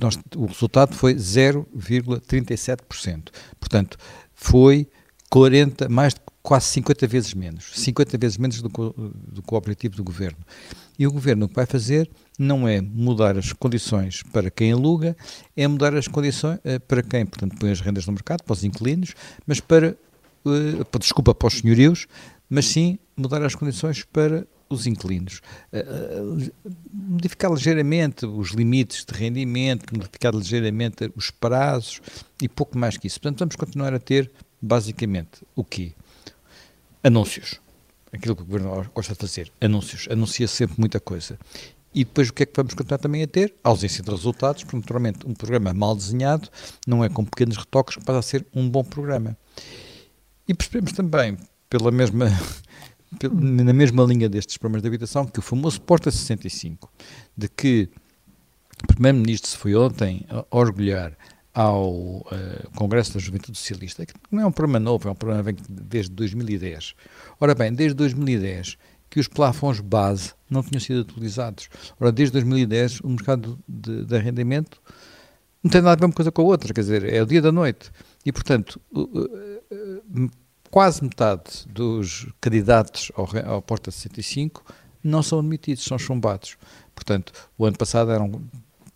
nós, 0.00 0.18
o 0.36 0.46
resultado 0.46 0.94
foi 0.94 1.14
0,37%. 1.14 3.30
Portanto, 3.58 3.98
foi 4.34 4.86
40, 5.30 5.88
mais 5.88 6.12
de 6.14 6.20
quase 6.42 6.66
50 6.66 7.06
vezes 7.06 7.32
menos. 7.34 7.70
50 7.74 8.18
vezes 8.18 8.38
menos 8.38 8.62
do, 8.62 8.70
que 8.70 8.80
o 8.80 8.94
objetivo 9.52 9.96
do 9.96 10.04
governo. 10.04 10.38
E 10.98 11.06
o 11.06 11.12
governo 11.12 11.46
o 11.46 11.48
que 11.48 11.54
vai 11.54 11.66
fazer 11.66 12.10
não 12.38 12.66
é 12.66 12.80
mudar 12.80 13.38
as 13.38 13.52
condições 13.52 14.22
para 14.32 14.50
quem 14.50 14.72
aluga, 14.72 15.16
é 15.56 15.66
mudar 15.68 15.94
as 15.94 16.08
condições 16.08 16.58
uh, 16.58 16.80
para 16.86 17.02
quem, 17.02 17.24
portanto, 17.24 17.56
põe 17.58 17.70
as 17.70 17.80
rendas 17.80 18.06
no 18.06 18.12
mercado, 18.12 18.42
para 18.42 18.52
os 18.52 18.64
inquilinos, 18.64 19.14
mas 19.46 19.60
para, 19.60 19.96
uh, 20.44 20.98
desculpa, 20.98 21.34
para 21.34 21.46
os 21.46 21.58
senhorios, 21.58 22.06
mas 22.50 22.66
sim 22.66 22.98
mudar 23.16 23.42
as 23.42 23.54
condições 23.54 24.04
para 24.04 24.46
os 24.68 24.86
inquilinos. 24.86 25.40
Uh, 25.72 26.50
modificar 26.92 27.52
ligeiramente 27.52 28.26
os 28.26 28.50
limites 28.50 29.04
de 29.04 29.14
rendimento, 29.14 29.94
modificar 29.96 30.34
ligeiramente 30.34 31.12
os 31.14 31.30
prazos 31.30 32.00
e 32.42 32.48
pouco 32.48 32.76
mais 32.76 32.96
que 32.96 33.06
isso. 33.06 33.20
Portanto, 33.20 33.38
vamos 33.40 33.56
continuar 33.56 33.94
a 33.94 33.98
ter, 33.98 34.30
basicamente, 34.60 35.44
o 35.54 35.64
quê? 35.64 35.92
Anúncios. 37.02 37.60
Aquilo 38.12 38.34
que 38.34 38.42
o 38.42 38.44
Governo 38.44 38.90
gosta 38.94 39.12
de 39.12 39.20
fazer. 39.20 39.52
Anúncios. 39.60 40.08
Anuncia 40.10 40.48
sempre 40.48 40.76
muita 40.78 40.98
coisa. 40.98 41.38
E 41.94 42.04
depois 42.04 42.28
o 42.28 42.32
que 42.32 42.42
é 42.42 42.46
que 42.46 42.52
vamos 42.54 42.74
continuar 42.74 42.98
também 42.98 43.22
a 43.22 43.26
ter? 43.26 43.54
Ausência 43.64 44.02
de 44.02 44.10
resultados, 44.10 44.62
porque 44.62 44.76
naturalmente 44.76 45.26
um 45.26 45.34
programa 45.34 45.72
mal 45.72 45.96
desenhado 45.96 46.48
não 46.86 47.02
é 47.04 47.08
com 47.08 47.24
pequenos 47.24 47.56
retoques 47.56 47.96
que 47.96 48.04
passa 48.04 48.18
a 48.18 48.22
ser 48.22 48.46
um 48.54 48.68
bom 48.68 48.84
programa. 48.84 49.36
E 50.46 50.54
percebemos 50.54 50.92
também, 50.92 51.36
pela 51.68 51.90
mesma, 51.90 52.26
na 53.32 53.72
mesma 53.72 54.04
linha 54.04 54.28
destes 54.28 54.56
programas 54.58 54.82
de 54.82 54.88
habitação, 54.88 55.26
que 55.26 55.38
o 55.38 55.42
famoso 55.42 55.80
Porta 55.80 56.10
65, 56.10 56.90
de 57.36 57.48
que 57.48 57.88
o 58.84 58.86
Primeiro-Ministro 58.86 59.50
se 59.50 59.56
foi 59.56 59.74
ontem 59.74 60.24
a 60.28 60.44
orgulhar 60.50 61.16
ao 61.58 61.90
uh, 61.90 62.24
Congresso 62.76 63.14
da 63.14 63.18
Juventude 63.18 63.58
Socialista, 63.58 64.06
que 64.06 64.14
não 64.30 64.44
é 64.44 64.46
um 64.46 64.52
problema 64.52 64.78
novo, 64.78 65.08
é 65.08 65.10
um 65.10 65.14
problema 65.16 65.42
que 65.42 65.60
vem 65.60 65.64
desde 65.68 66.12
2010. 66.12 66.94
Ora 67.40 67.52
bem, 67.52 67.72
desde 67.72 67.96
2010 67.96 68.78
que 69.10 69.18
os 69.18 69.26
plafons 69.26 69.80
base 69.80 70.34
não 70.48 70.62
tinham 70.62 70.78
sido 70.78 71.00
atualizados. 71.00 71.68
Ora, 71.98 72.12
desde 72.12 72.34
2010 72.34 73.00
o 73.00 73.08
mercado 73.08 73.58
de, 73.66 74.04
de 74.04 74.16
arrendamento 74.16 74.80
não 75.60 75.68
tem 75.68 75.80
nada 75.80 75.94
a 75.94 75.96
ver 75.96 76.04
uma 76.04 76.12
coisa 76.12 76.30
com 76.30 76.42
a 76.42 76.44
outra, 76.44 76.72
quer 76.72 76.82
dizer, 76.82 77.12
é 77.12 77.20
o 77.20 77.26
dia 77.26 77.42
da 77.42 77.50
noite. 77.50 77.90
E, 78.24 78.30
portanto, 78.30 78.80
quase 80.70 81.02
metade 81.02 81.66
dos 81.68 82.28
candidatos 82.40 83.10
ao, 83.16 83.28
ao 83.52 83.62
Porta 83.62 83.90
65 83.90 84.64
não 85.02 85.24
são 85.24 85.40
admitidos, 85.40 85.82
são 85.82 85.98
chumbados. 85.98 86.56
Portanto, 86.94 87.32
o 87.58 87.64
ano 87.66 87.76
passado 87.76 88.12
eram 88.12 88.40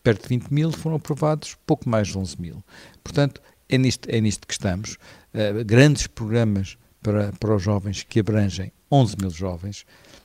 perto 0.02 0.22
de 0.22 0.28
20 0.28 0.48
mil, 0.50 0.72
foram 0.72 0.96
aprovados 0.96 1.56
pouco 1.66 1.88
mais 1.88 2.08
de 2.08 2.18
11 2.18 2.40
mil. 2.40 2.64
Portanto, 3.02 3.40
é 3.68 3.78
nisto, 3.78 4.08
é 4.08 4.20
nisto 4.20 4.46
que 4.46 4.52
estamos. 4.52 4.98
Uh, 5.32 5.64
grandes 5.64 6.06
programas 6.06 6.76
para, 7.02 7.32
para 7.32 7.56
os 7.56 7.62
jovens 7.62 8.02
que 8.02 8.20
abrangem 8.20 8.72
11 8.90 9.16
mil 9.20 9.30
jovens. 9.30 9.84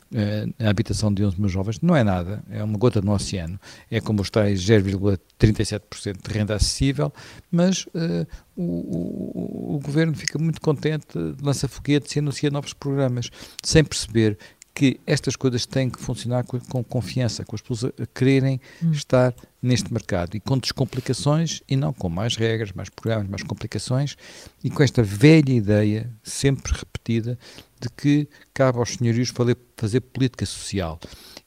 Uh, 0.09 0.53
a 0.65 0.69
habitação 0.69 1.13
de 1.13 1.23
11 1.25 1.39
mil 1.39 1.49
jovens 1.49 1.81
não 1.81 1.93
é 1.93 2.01
nada, 2.01 2.41
é 2.49 2.63
uma 2.63 2.77
gota 2.77 3.01
no 3.01 3.13
oceano. 3.13 3.59
É 3.91 3.99
como 3.99 4.21
os 4.21 4.29
tais 4.29 4.61
0,37% 4.61 6.27
de 6.27 6.33
renda 6.33 6.55
acessível, 6.55 7.11
mas 7.51 7.85
uh, 7.87 8.25
o, 8.55 8.63
o, 8.63 9.75
o, 9.75 9.79
governo 9.79 10.15
fica 10.15 10.39
muito 10.39 10.61
contente, 10.61 11.07
lança 11.41 11.67
foguetes 11.67 12.15
e 12.15 12.19
anuncia 12.19 12.49
novos 12.49 12.73
programas, 12.73 13.29
sem 13.63 13.83
perceber 13.83 14.37
que 14.77 14.99
estas 15.07 15.35
coisas 15.35 15.65
têm 15.65 15.89
que 15.89 15.99
funcionar 15.99 16.43
com, 16.43 16.59
com 16.59 16.83
confiança, 16.83 17.43
com 17.43 17.55
as 17.55 17.61
pessoas 17.63 17.91
a 17.99 18.05
quererem 18.05 18.61
hum. 18.83 18.91
estar 18.91 19.33
neste 19.59 19.91
mercado. 19.91 20.37
E 20.37 20.39
com 20.39 20.55
descomplicações 20.55 21.63
e 21.67 21.75
não 21.75 21.91
com 21.91 22.07
mais 22.07 22.35
regras, 22.35 22.71
mais 22.73 22.87
programas, 22.87 23.27
mais 23.27 23.41
complicações 23.41 24.15
e 24.63 24.69
com 24.69 24.83
esta 24.83 25.01
velha 25.01 25.51
ideia, 25.51 26.07
sempre 26.21 26.73
repetida, 26.73 27.39
de 27.81 27.89
que 27.89 28.29
cabe 28.53 28.77
aos 28.77 28.91
senhorios 28.91 29.29
fazer, 29.29 29.57
fazer 29.75 30.01
política 30.01 30.45
social. 30.45 30.99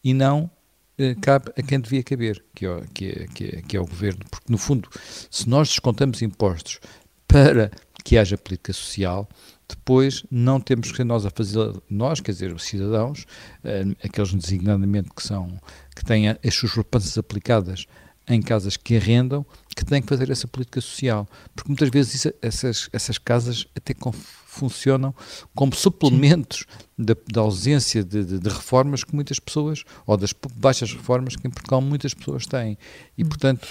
E 0.02 0.12
não 0.12 0.50
eh, 0.98 1.14
cabe 1.14 1.52
a 1.56 1.62
quem 1.62 1.78
devia 1.78 2.02
caber, 2.02 2.44
que 2.52 2.66
é, 2.66 2.82
que, 2.92 3.08
é, 3.10 3.26
que, 3.32 3.44
é, 3.44 3.62
que 3.62 3.76
é 3.76 3.80
o 3.80 3.86
governo, 3.86 4.24
porque 4.28 4.50
no 4.50 4.58
fundo, 4.58 4.88
se 5.30 5.48
nós 5.48 5.68
descontamos 5.68 6.20
impostos 6.20 6.80
para 7.28 7.70
que 8.02 8.18
haja 8.18 8.36
política 8.36 8.72
social, 8.72 9.28
depois 9.68 10.24
não 10.30 10.60
temos 10.60 10.90
que 10.90 10.96
ser 10.96 11.04
nós 11.04 11.24
a 11.24 11.30
fazer, 11.30 11.72
nós, 11.88 12.20
quer 12.20 12.32
dizer, 12.32 12.52
os 12.52 12.64
cidadãos, 12.64 13.24
uh, 13.64 13.96
aqueles 14.02 14.34
designadamente 14.34 15.10
que 15.14 15.22
são, 15.22 15.60
que 15.94 16.04
têm 16.04 16.28
as 16.28 16.54
suas 16.54 16.72
poupanças 16.72 17.16
aplicadas 17.16 17.86
em 18.28 18.40
casas 18.40 18.76
que 18.76 18.96
arrendam, 18.96 19.44
que 19.74 19.84
têm 19.84 20.00
que 20.00 20.08
fazer 20.08 20.30
essa 20.30 20.46
política 20.46 20.80
social. 20.80 21.28
Porque 21.54 21.68
muitas 21.68 21.88
vezes 21.88 22.14
isso, 22.14 22.32
essas, 22.40 22.88
essas 22.92 23.18
casas 23.18 23.66
até 23.74 23.94
funcionam 24.46 25.14
como 25.54 25.74
suplementos 25.74 26.64
da, 26.96 27.16
da, 27.32 27.40
ausência 27.40 28.04
de, 28.04 28.24
de, 28.24 28.38
de, 28.38 28.48
reformas 28.48 29.02
que 29.02 29.14
muitas 29.14 29.40
pessoas, 29.40 29.84
ou 30.06 30.16
das 30.16 30.32
baixas 30.54 30.92
reformas 30.92 31.34
que 31.34 31.46
em 31.46 31.50
Portugal 31.50 31.80
muitas 31.80 32.14
pessoas 32.14 32.46
têm. 32.46 32.78
E, 33.18 33.24
portanto, 33.24 33.66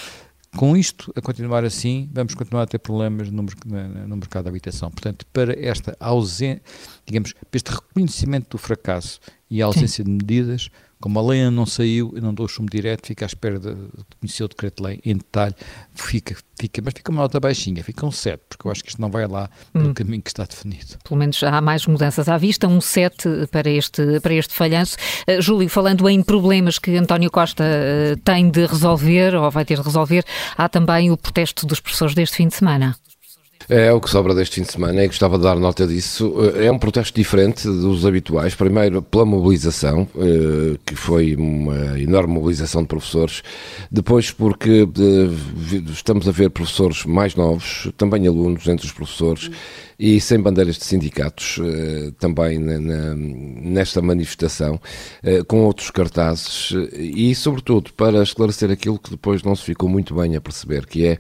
com 0.55 0.75
isto 0.75 1.13
a 1.15 1.21
continuar 1.21 1.63
assim, 1.63 2.09
vamos 2.11 2.33
continuar 2.33 2.63
a 2.63 2.67
ter 2.67 2.79
problemas 2.79 3.29
no, 3.29 3.43
no 3.43 4.17
mercado 4.17 4.45
da 4.45 4.49
habitação. 4.49 4.89
Portanto, 4.89 5.25
para 5.31 5.53
esta 5.59 5.95
ausência, 5.99 6.61
digamos, 7.05 7.33
para 7.33 7.57
este 7.57 7.71
reconhecimento 7.71 8.49
do 8.49 8.57
fracasso 8.57 9.19
e 9.49 9.61
a 9.61 9.65
ausência 9.65 10.03
Sim. 10.03 10.05
de 10.05 10.11
medidas, 10.11 10.69
como 11.01 11.17
a 11.17 11.21
lei 11.21 11.39
ainda 11.39 11.51
não 11.51 11.65
saiu, 11.65 12.11
eu 12.13 12.21
não 12.21 12.33
dou 12.33 12.45
o 12.45 12.49
chumbo 12.49 12.69
direto, 12.69 13.07
fica 13.07 13.25
à 13.25 13.27
espera 13.27 13.57
de, 13.57 13.73
conhecer 14.19 14.43
o 14.43 14.47
decreto-lei 14.49 14.99
em 15.05 15.15
detalhe, 15.15 15.55
fica, 15.95 16.35
fica, 16.59 16.81
mas 16.83 16.93
fica 16.93 17.11
uma 17.11 17.21
nota 17.21 17.39
baixinha, 17.39 17.81
fica 17.83 18.05
um 18.05 18.11
7, 18.11 18.41
porque 18.49 18.67
eu 18.67 18.71
acho 18.71 18.83
que 18.83 18.89
isto 18.89 19.01
não 19.01 19.09
vai 19.09 19.25
lá 19.25 19.49
no 19.73 19.89
hum. 19.89 19.93
caminho 19.93 20.21
que 20.21 20.29
está 20.29 20.43
definido. 20.43 20.97
Pelo 21.03 21.17
menos 21.17 21.41
há 21.41 21.61
mais 21.61 21.85
mudanças 21.85 22.27
à 22.27 22.37
vista, 22.37 22.67
um 22.67 22.81
7 22.81 23.47
para 23.49 23.69
este, 23.69 24.19
para 24.19 24.33
este 24.33 24.53
falhanço. 24.53 24.97
Uh, 25.27 25.41
Júlio, 25.41 25.69
falando 25.69 26.07
em 26.09 26.21
problemas 26.21 26.77
que 26.77 26.97
António 26.97 27.31
Costa 27.31 27.63
uh, 27.63 28.17
tem 28.17 28.49
de 28.49 28.65
resolver, 28.65 29.35
ou 29.35 29.49
vai 29.49 29.63
ter 29.63 29.77
de 29.77 29.83
resolver, 29.83 30.25
há 30.57 30.67
também 30.67 31.11
o 31.11 31.17
protesto 31.17 31.65
dos 31.65 31.79
professores 31.79 32.13
deste 32.13 32.35
fim 32.35 32.47
de 32.47 32.55
semana. 32.55 32.95
É 33.71 33.93
o 33.93 34.01
que 34.01 34.09
sobra 34.09 34.33
deste 34.33 34.55
fim 34.55 34.63
de 34.63 34.71
semana 34.71 35.03
e 35.03 35.07
gostava 35.07 35.37
de 35.37 35.43
dar 35.43 35.55
nota 35.55 35.85
disso. 35.85 36.33
Eh, 36.57 36.65
é 36.65 36.71
um 36.71 36.79
protesto 36.79 37.13
diferente 37.13 37.67
dos 37.67 38.03
habituais. 38.03 38.55
Primeiro, 38.55 38.99
pela 38.99 39.25
mobilização, 39.25 40.07
eh, 40.17 40.75
que 40.83 40.95
foi 40.95 41.35
uma 41.35 41.99
enorme 41.99 42.33
mobilização 42.33 42.81
de 42.81 42.87
professores. 42.87 43.43
Depois, 43.91 44.31
porque 44.31 44.87
eh, 44.87 45.81
estamos 45.91 46.27
a 46.27 46.31
ver 46.31 46.49
professores 46.49 47.05
mais 47.05 47.35
novos, 47.35 47.91
também 47.95 48.25
alunos 48.25 48.67
entre 48.67 48.87
os 48.87 48.91
professores 48.91 49.51
e 49.99 50.21
sem 50.21 50.39
bandeiras 50.39 50.77
de 50.77 50.85
sindicatos 50.85 51.59
eh, 51.61 52.11
também 52.17 52.57
nesta 52.57 54.01
manifestação, 54.01 54.79
eh, 55.21 55.43
com 55.43 55.65
outros 55.65 55.91
cartazes 55.91 56.73
e, 56.93 57.35
sobretudo, 57.35 57.91
para 57.93 58.23
esclarecer 58.23 58.71
aquilo 58.71 58.97
que 58.97 59.09
depois 59.09 59.43
não 59.43 59.53
se 59.55 59.63
ficou 59.63 59.89
muito 59.89 60.15
bem 60.15 60.37
a 60.37 60.41
perceber, 60.41 60.85
que 60.85 61.05
é 61.05 61.17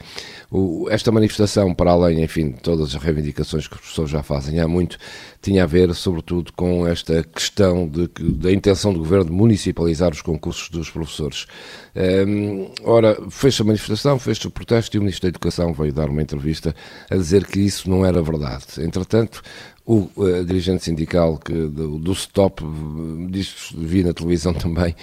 esta 0.89 1.11
manifestação, 1.11 1.73
para 1.75 1.91
além, 1.91 2.23
enfim, 2.23 2.51
de 2.51 2.61
todas 2.61 2.95
as 2.95 3.01
reivindicações 3.01 3.67
que 3.67 3.75
os 3.75 3.81
professores 3.81 4.11
já 4.11 4.23
fazem 4.23 4.59
há 4.61 4.67
muito, 4.67 4.97
tinha 5.41 5.63
a 5.63 5.65
ver, 5.65 5.93
sobretudo, 5.95 6.51
com 6.53 6.85
esta 6.85 7.23
questão 7.23 7.87
de, 7.87 8.07
da 8.33 8.51
intenção 8.51 8.93
do 8.93 8.99
governo 8.99 9.25
de 9.25 9.31
municipalizar 9.31 10.11
os 10.11 10.21
concursos 10.21 10.69
dos 10.69 10.89
professores. 10.89 11.47
Um, 11.95 12.71
ora, 12.83 13.17
fez 13.29 13.59
a 13.61 13.63
manifestação, 13.63 14.19
fez 14.19 14.43
o 14.43 14.51
protesto 14.51 14.95
e 14.95 14.99
o 14.99 15.01
Ministro 15.01 15.23
da 15.23 15.29
Educação 15.29 15.73
veio 15.73 15.93
dar 15.93 16.09
uma 16.09 16.21
entrevista 16.21 16.75
a 17.09 17.15
dizer 17.15 17.45
que 17.45 17.59
isso 17.59 17.89
não 17.89 18.05
era 18.05 18.21
verdade. 18.21 18.65
Entretanto, 18.79 19.41
o 19.89 20.07
uh, 20.17 20.45
dirigente 20.45 20.83
sindical 20.83 21.39
que, 21.39 21.51
do, 21.51 21.97
do 21.97 22.11
Stop 22.11 22.63
disse, 23.27 23.75
vi 23.75 24.03
na 24.03 24.13
televisão 24.13 24.53
também, 24.53 24.95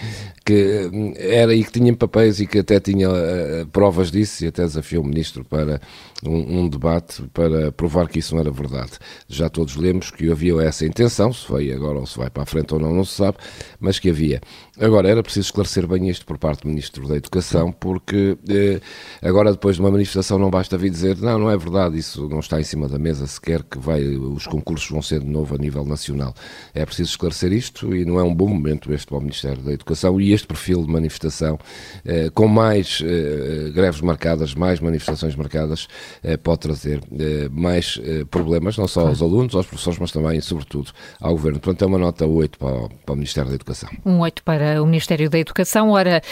que 0.44 0.88
hum, 0.92 1.12
era 1.16 1.52
e 1.52 1.64
que 1.64 1.72
tinha 1.72 1.92
papéis 1.92 2.38
e 2.38 2.46
que 2.46 2.60
até 2.60 2.78
tinha 2.78 3.10
uh, 3.10 3.66
provas 3.72 4.12
disso 4.12 4.44
e 4.44 4.46
até 4.46 4.62
desafiou 4.62 5.02
o 5.02 5.06
ministro 5.06 5.44
para 5.44 5.80
um, 6.24 6.60
um, 6.60 6.68
debate 6.68 7.24
para 7.34 7.72
provar 7.72 8.08
que 8.08 8.20
isso 8.20 8.36
não 8.36 8.40
era 8.40 8.52
verdade. 8.52 8.92
Já 9.28 9.48
todos 9.48 9.74
lemos 9.74 10.12
que 10.12 10.30
havia 10.30 10.62
essa 10.62 10.86
intenção, 10.86 11.32
se 11.32 11.44
foi 11.44 11.72
agora 11.72 11.98
ou 11.98 12.06
se 12.06 12.16
vai 12.16 12.30
para 12.30 12.44
a 12.44 12.46
frente 12.46 12.72
ou 12.72 12.78
não, 12.78 12.94
não 12.94 13.04
se 13.04 13.16
sabe, 13.16 13.38
mas 13.80 13.98
que 13.98 14.10
havia. 14.10 14.40
Agora, 14.78 15.08
era 15.08 15.22
preciso 15.22 15.46
esclarecer 15.46 15.86
bem 15.86 16.08
isto 16.08 16.26
por 16.26 16.36
parte 16.36 16.62
do 16.62 16.68
Ministro 16.68 17.08
da 17.08 17.16
Educação, 17.16 17.72
porque 17.72 18.36
eh, 18.48 18.80
agora, 19.22 19.50
depois 19.50 19.76
de 19.76 19.82
uma 19.82 19.90
manifestação, 19.90 20.38
não 20.38 20.50
basta 20.50 20.76
vir 20.76 20.90
dizer 20.90 21.16
não, 21.16 21.38
não 21.38 21.50
é 21.50 21.56
verdade, 21.56 21.98
isso 21.98 22.28
não 22.28 22.40
está 22.40 22.60
em 22.60 22.62
cima 22.62 22.86
da 22.86 22.98
mesa 22.98 23.26
sequer, 23.26 23.62
que 23.62 23.78
vai, 23.78 24.02
os 24.04 24.46
concursos 24.46 24.90
vão 24.90 25.00
ser 25.00 25.20
de 25.20 25.26
novo 25.26 25.54
a 25.54 25.58
nível 25.58 25.82
nacional. 25.84 26.34
É 26.74 26.84
preciso 26.84 27.10
esclarecer 27.10 27.52
isto 27.52 27.96
e 27.96 28.04
não 28.04 28.20
é 28.20 28.22
um 28.22 28.34
bom 28.34 28.48
momento 28.48 28.92
este 28.92 29.06
para 29.06 29.16
o 29.16 29.20
Ministério 29.20 29.62
da 29.62 29.72
Educação 29.72 30.20
e 30.20 30.32
este 30.32 30.46
perfil 30.46 30.84
de 30.84 30.92
manifestação, 30.92 31.58
eh, 32.04 32.28
com 32.34 32.46
mais 32.46 33.02
eh, 33.02 33.70
greves 33.72 34.02
marcadas, 34.02 34.54
mais 34.54 34.78
manifestações 34.80 35.34
marcadas, 35.36 35.88
eh, 36.22 36.36
pode 36.36 36.60
trazer 36.60 37.00
eh, 37.18 37.48
mais 37.50 37.98
eh, 38.04 38.24
problemas, 38.24 38.76
não 38.76 38.86
só 38.86 39.08
aos 39.08 39.22
alunos, 39.22 39.54
aos 39.54 39.66
professores, 39.66 39.98
mas 39.98 40.12
também, 40.12 40.38
sobretudo, 40.42 40.92
ao 41.18 41.32
Governo. 41.32 41.60
Portanto, 41.60 41.82
é 41.82 41.86
uma 41.86 41.98
nota 41.98 42.26
8 42.26 42.58
para 42.58 42.74
o, 42.74 42.88
para 42.88 43.12
o 43.12 43.16
Ministério 43.16 43.48
da 43.48 43.54
Educação. 43.54 43.88
Um 44.04 44.18
8 44.20 44.42
para 44.42 44.65
o 44.80 44.86
Ministério 44.86 45.28
da 45.30 45.38
Educação. 45.38 45.90
Ora, 45.90 46.22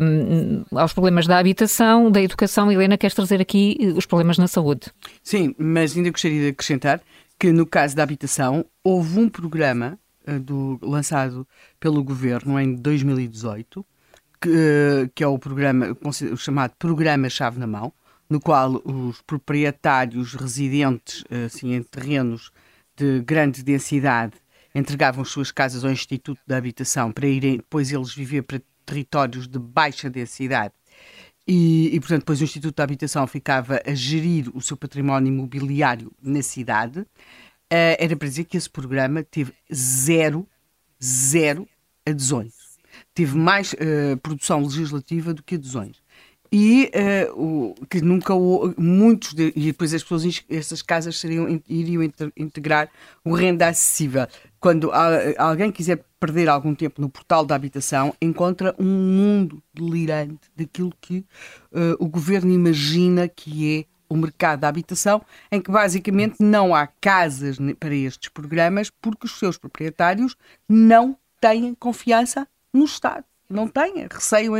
um, 0.00 0.64
aos 0.78 0.92
problemas 0.92 1.26
da 1.26 1.38
habitação, 1.38 2.10
da 2.10 2.22
educação, 2.22 2.70
Helena, 2.70 2.96
queres 2.96 3.14
trazer 3.14 3.40
aqui 3.40 3.76
os 3.96 4.06
problemas 4.06 4.38
na 4.38 4.48
saúde? 4.48 4.92
Sim, 5.22 5.54
mas 5.58 5.96
ainda 5.96 6.10
gostaria 6.10 6.40
de 6.42 6.48
acrescentar 6.48 7.00
que 7.38 7.52
no 7.52 7.66
caso 7.66 7.96
da 7.96 8.02
habitação 8.02 8.64
houve 8.82 9.18
um 9.18 9.28
programa 9.28 9.98
do, 10.42 10.78
lançado 10.82 11.46
pelo 11.78 12.02
Governo 12.02 12.58
em 12.58 12.74
2018 12.74 13.84
que, 14.44 15.10
que 15.14 15.24
é 15.24 15.26
o 15.26 15.38
programa 15.38 15.96
chamado 16.36 16.74
Programa 16.78 17.30
Chave 17.30 17.58
na 17.58 17.66
Mão, 17.66 17.92
no 18.28 18.38
qual 18.38 18.82
os 18.84 19.22
proprietários 19.22 20.34
residentes 20.34 21.24
assim, 21.46 21.74
em 21.74 21.82
terrenos 21.82 22.50
de 22.94 23.20
grande 23.20 23.62
densidade 23.62 24.34
entregavam 24.74 25.24
suas 25.24 25.50
casas 25.50 25.84
ao 25.84 25.90
Instituto 25.90 26.40
da 26.46 26.56
Habitação 26.56 27.12
para 27.12 27.26
irem 27.26 27.56
depois 27.58 27.92
eles 27.92 28.12
viver 28.12 28.42
para 28.42 28.60
territórios 28.84 29.46
de 29.46 29.58
baixa 29.58 30.10
densidade. 30.10 30.74
E, 31.46 31.94
e, 31.94 32.00
portanto, 32.00 32.20
depois 32.20 32.40
o 32.40 32.44
Instituto 32.44 32.74
da 32.74 32.84
Habitação 32.84 33.26
ficava 33.26 33.80
a 33.86 33.94
gerir 33.94 34.50
o 34.54 34.60
seu 34.60 34.76
património 34.76 35.32
imobiliário 35.32 36.10
na 36.22 36.42
cidade. 36.42 37.00
Uh, 37.00 37.96
era 37.98 38.16
para 38.16 38.28
dizer 38.28 38.44
que 38.44 38.56
esse 38.56 38.68
programa 38.68 39.22
teve 39.22 39.52
zero, 39.72 40.46
zero 41.02 41.68
adesões. 42.06 42.54
Teve 43.12 43.36
mais 43.36 43.72
uh, 43.74 44.16
produção 44.22 44.62
legislativa 44.62 45.34
do 45.34 45.42
que 45.42 45.56
adesões 45.56 46.03
e 46.56 46.88
uh, 46.94 47.42
o, 47.42 47.74
que 47.90 48.00
nunca 48.00 48.32
muitos 48.78 49.34
de, 49.34 49.52
e 49.56 49.60
depois 49.64 49.92
as 49.92 50.04
pessoas 50.04 50.44
essas 50.48 50.82
casas 50.82 51.18
seriam 51.18 51.60
iriam 51.68 52.00
integrar 52.36 52.88
o 53.24 53.34
renda 53.34 53.66
acessível. 53.66 54.28
Quando 54.60 54.92
alguém 55.36 55.72
quiser 55.72 56.04
perder 56.20 56.48
algum 56.48 56.72
tempo 56.72 57.00
no 57.00 57.08
portal 57.08 57.44
da 57.44 57.56
habitação 57.56 58.14
encontra 58.22 58.72
um 58.78 58.84
mundo 58.84 59.60
delirante 59.74 60.48
daquilo 60.56 60.92
que 61.00 61.26
uh, 61.72 61.96
o 61.98 62.06
governo 62.06 62.52
imagina 62.52 63.26
que 63.26 63.80
é 63.80 63.84
o 64.08 64.16
mercado 64.16 64.60
da 64.60 64.68
habitação, 64.68 65.22
em 65.50 65.60
que 65.60 65.72
basicamente 65.72 66.36
não 66.38 66.72
há 66.72 66.86
casas 66.86 67.58
para 67.80 67.96
estes 67.96 68.28
programas 68.28 68.90
porque 69.02 69.26
os 69.26 69.40
seus 69.40 69.58
proprietários 69.58 70.36
não 70.68 71.18
têm 71.40 71.74
confiança 71.74 72.46
no 72.72 72.84
Estado 72.84 73.24
não 73.48 73.68
têm 73.68 74.06
receio 74.10 74.52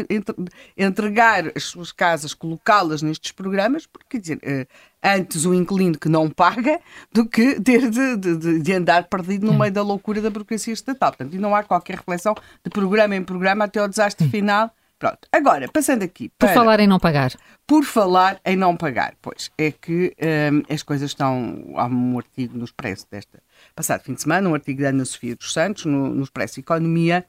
entregar 0.76 1.50
as 1.56 1.64
suas 1.64 1.90
casas, 1.90 2.34
colocá-las 2.34 3.02
nestes 3.02 3.32
programas, 3.32 3.86
porque, 3.86 4.06
quer 4.10 4.20
dizer, 4.20 4.38
eh, 4.42 4.66
antes 5.02 5.44
o 5.44 5.54
inquilino 5.54 5.98
que 5.98 6.08
não 6.08 6.30
paga 6.30 6.80
do 7.12 7.26
que 7.26 7.60
ter 7.60 7.90
de, 7.90 8.16
de, 8.16 8.58
de 8.60 8.72
andar 8.72 9.04
perdido 9.04 9.46
no 9.46 9.52
hum. 9.52 9.58
meio 9.58 9.72
da 9.72 9.82
loucura 9.82 10.20
da 10.20 10.30
burocracia 10.30 10.72
estatal. 10.72 11.12
Portanto, 11.12 11.34
e 11.34 11.38
não 11.38 11.54
há 11.54 11.62
qualquer 11.62 11.96
reflexão 11.96 12.34
de 12.62 12.70
programa 12.70 13.14
em 13.14 13.22
programa 13.22 13.64
até 13.64 13.80
ao 13.80 13.88
desastre 13.88 14.26
hum. 14.26 14.30
final. 14.30 14.70
Pronto. 14.98 15.28
Agora, 15.32 15.68
passando 15.68 16.02
aqui. 16.02 16.30
Para... 16.38 16.48
Por 16.48 16.54
falar 16.54 16.80
em 16.80 16.86
não 16.86 16.98
pagar. 16.98 17.32
Por 17.66 17.84
falar 17.84 18.40
em 18.44 18.56
não 18.56 18.76
pagar, 18.76 19.14
pois 19.20 19.50
é 19.58 19.70
que 19.70 20.14
hum, 20.52 20.62
as 20.72 20.82
coisas 20.82 21.10
estão. 21.10 21.74
Há 21.74 21.86
um 21.86 22.16
artigo 22.16 22.56
no 22.56 22.64
Expresso 22.64 23.06
desta 23.10 23.42
passado 23.74 24.02
fim 24.02 24.14
de 24.14 24.22
semana, 24.22 24.48
um 24.48 24.54
artigo 24.54 24.82
da 24.82 24.88
Ana 24.88 25.04
Sofia 25.04 25.34
dos 25.36 25.52
Santos, 25.52 25.84
no, 25.84 26.08
no 26.08 26.22
Expresso 26.22 26.60
Economia, 26.60 27.26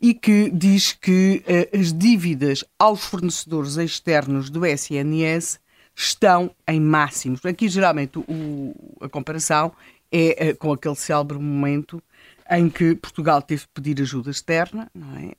e 0.00 0.14
que 0.14 0.50
diz 0.50 0.92
que 0.92 1.42
uh, 1.46 1.78
as 1.78 1.92
dívidas 1.92 2.64
aos 2.78 3.04
fornecedores 3.04 3.76
externos 3.76 4.50
do 4.50 4.64
SNS 4.64 5.58
estão 5.94 6.50
em 6.68 6.80
máximos. 6.80 7.44
Aqui, 7.44 7.68
geralmente, 7.68 8.18
o, 8.18 8.74
a 9.00 9.08
comparação 9.08 9.72
é 10.12 10.50
uh, 10.50 10.56
com 10.56 10.72
aquele 10.72 10.96
célebre 10.96 11.38
momento 11.38 12.02
em 12.48 12.68
que 12.68 12.94
Portugal 12.94 13.42
teve 13.42 13.62
de 13.62 13.68
pedir 13.68 14.00
ajuda 14.00 14.30
externa. 14.30 14.90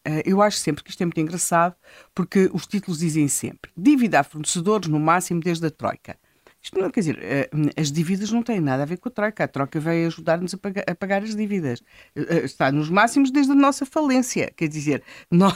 É? 0.03 0.09
Uh, 0.09 0.21
eu 0.25 0.41
acho 0.41 0.57
sempre 0.57 0.83
que 0.83 0.89
isto 0.89 1.01
é 1.01 1.05
muito 1.05 1.19
engraçado, 1.19 1.75
porque 2.13 2.49
os 2.51 2.65
títulos 2.65 2.99
dizem 2.99 3.27
sempre 3.27 3.71
dívida 3.77 4.19
a 4.19 4.23
fornecedores 4.23 4.89
no 4.89 4.99
máximo 4.99 5.39
desde 5.39 5.67
a 5.67 5.71
Troika. 5.71 6.17
Isto 6.61 6.79
não, 6.79 6.89
quer 6.89 6.99
dizer, 6.99 7.19
eh, 7.21 7.49
as 7.77 7.91
dívidas 7.91 8.31
não 8.31 8.43
têm 8.43 8.59
nada 8.59 8.83
a 8.83 8.85
ver 8.85 8.97
com 8.97 9.07
a 9.09 9.11
troca. 9.11 9.43
A 9.43 9.47
troca 9.47 9.79
veio 9.79 10.07
ajudar-nos 10.07 10.53
a, 10.53 10.57
a, 10.91 10.95
pagar 10.95 11.23
as 11.23 11.35
dívidas. 11.35 11.81
Eh, 12.15 12.25
eh, 12.29 12.45
está 12.45 12.71
nos 12.71 12.89
máximos 12.89 13.31
desde 13.31 13.51
a 13.51 13.55
nossa 13.55 13.85
falência. 13.85 14.51
Quer 14.55 14.67
dizer, 14.67 15.03
nós, 15.31 15.53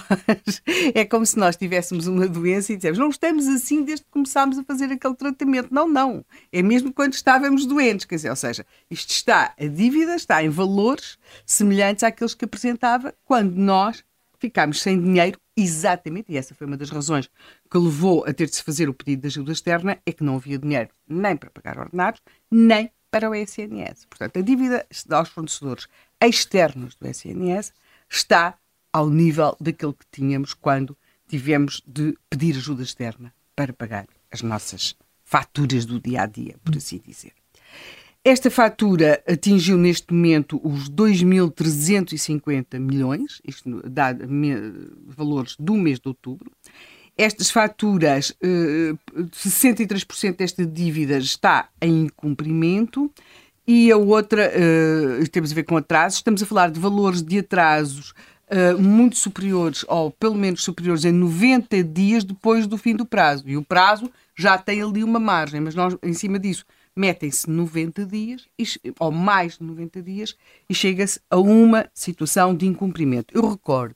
é 0.94 1.04
como 1.04 1.26
se 1.26 1.38
nós 1.38 1.56
tivéssemos 1.56 2.08
uma 2.08 2.28
doença 2.28 2.72
e 2.72 2.76
dissemos, 2.76 2.98
não 2.98 3.10
estamos 3.10 3.48
assim 3.48 3.84
desde 3.84 4.06
que 4.06 4.12
começámos 4.12 4.58
a 4.58 4.64
fazer 4.64 4.92
aquele 4.92 5.16
tratamento. 5.16 5.74
Não, 5.74 5.88
não. 5.88 6.24
É 6.52 6.62
mesmo 6.62 6.94
quando 6.94 7.14
estávamos 7.14 7.66
doentes. 7.66 8.06
Quer 8.06 8.16
dizer, 8.16 8.30
ou 8.30 8.36
seja, 8.36 8.66
isto 8.90 9.10
está, 9.12 9.54
a 9.60 9.66
dívida 9.66 10.16
está 10.16 10.44
em 10.44 10.50
valores 10.50 11.18
semelhantes 11.46 12.04
àqueles 12.04 12.34
que 12.34 12.46
apresentava 12.46 13.14
quando 13.26 13.56
nós 13.56 14.04
ficámos 14.42 14.82
sem 14.82 15.00
dinheiro, 15.00 15.40
exatamente, 15.56 16.32
e 16.32 16.38
essa 16.38 16.56
foi 16.56 16.66
uma 16.66 16.76
das 16.76 16.90
razões 16.90 17.30
que 17.70 17.78
levou 17.78 18.26
a 18.26 18.34
ter 18.34 18.48
de 18.48 18.56
se 18.56 18.64
fazer 18.64 18.90
o 18.90 18.94
pedido 18.94 19.22
de 19.22 19.28
ajuda 19.28 19.52
externa, 19.52 20.00
é 20.04 20.12
que 20.12 20.24
não 20.24 20.36
havia 20.36 20.58
dinheiro 20.58 20.90
nem 21.08 21.38
para 21.38 21.52
pagar 21.52 21.78
ordenados, 21.78 22.20
nem 22.50 22.92
para 23.12 23.30
o 23.30 23.36
SNS. 23.36 24.06
Portanto, 24.10 24.40
a 24.40 24.42
dívida 24.42 24.86
aos 25.12 25.30
fornecedores 25.30 25.88
externos 26.20 26.96
do 26.96 27.08
SNS 27.08 27.72
está 28.10 28.58
ao 28.92 29.10
nível 29.10 29.56
daquilo 29.62 29.94
que 29.94 30.06
tínhamos 30.12 30.54
quando 30.54 30.98
tivemos 31.28 31.82
de 31.86 32.18
pedir 32.30 32.58
ajuda 32.58 32.84
externa 32.84 33.34
para 33.56 33.72
pagar 33.72 34.08
as 34.32 34.42
nossas 34.42 34.96
faturas 35.24 35.86
do 35.86 36.00
dia 36.00 36.24
a 36.24 36.26
dia, 36.26 36.56
por 36.64 36.76
assim 36.76 37.02
dizer. 37.06 37.34
Esta 38.24 38.52
fatura 38.52 39.20
atingiu 39.28 39.78
neste 39.78 40.14
momento 40.14 40.62
os 40.64 40.88
2.350 40.92 42.80
milhões, 42.80 43.42
isto 43.44 43.82
dá 43.90 44.16
valores 45.08 45.56
do 45.58 45.74
mês 45.74 46.00
de 46.00 46.08
outubro. 46.08 46.52
Estas 47.18 47.50
faturas, 47.50 48.32
63% 48.40 50.30
eh, 50.30 50.32
desta 50.34 50.64
dívida 50.66 51.18
está 51.18 51.68
em 51.82 52.08
cumprimento 52.16 53.12
e 53.68 53.92
a 53.92 53.98
outra, 53.98 54.52
eh, 54.54 55.24
temos 55.32 55.52
a 55.52 55.56
ver 55.56 55.64
com 55.64 55.76
atrasos, 55.76 56.20
estamos 56.20 56.44
a 56.44 56.46
falar 56.46 56.70
de 56.70 56.80
valores 56.80 57.24
de 57.24 57.40
atrasos 57.40 58.14
Uh, 58.54 58.78
muito 58.78 59.16
superiores, 59.16 59.86
ou 59.88 60.12
pelo 60.12 60.36
menos 60.36 60.62
superiores, 60.62 61.06
em 61.06 61.14
90 61.14 61.82
dias 61.86 62.26
depois 62.26 62.68
do 62.68 62.78
fim 62.78 62.94
do 62.94 63.06
prazo. 63.06 63.48
E 63.48 63.56
o 63.56 63.64
prazo 63.64 64.12
já 64.36 64.58
tem 64.58 64.82
ali 64.82 65.06
uma 65.06 65.22
margem, 65.22 65.62
mas 65.62 65.74
nós, 65.74 65.96
em 66.04 66.12
cima 66.12 66.38
disso, 66.38 66.66
metem-se 66.96 67.50
90 67.50 68.06
dias, 68.06 68.48
ou 69.00 69.12
mais 69.12 69.58
de 69.58 69.64
90 69.64 70.02
dias, 70.02 70.36
e 70.70 70.74
chega-se 70.74 71.20
a 71.30 71.38
uma 71.38 71.90
situação 71.94 72.56
de 72.56 72.68
incumprimento. 72.68 73.34
Eu 73.36 73.50
recordo 73.50 73.96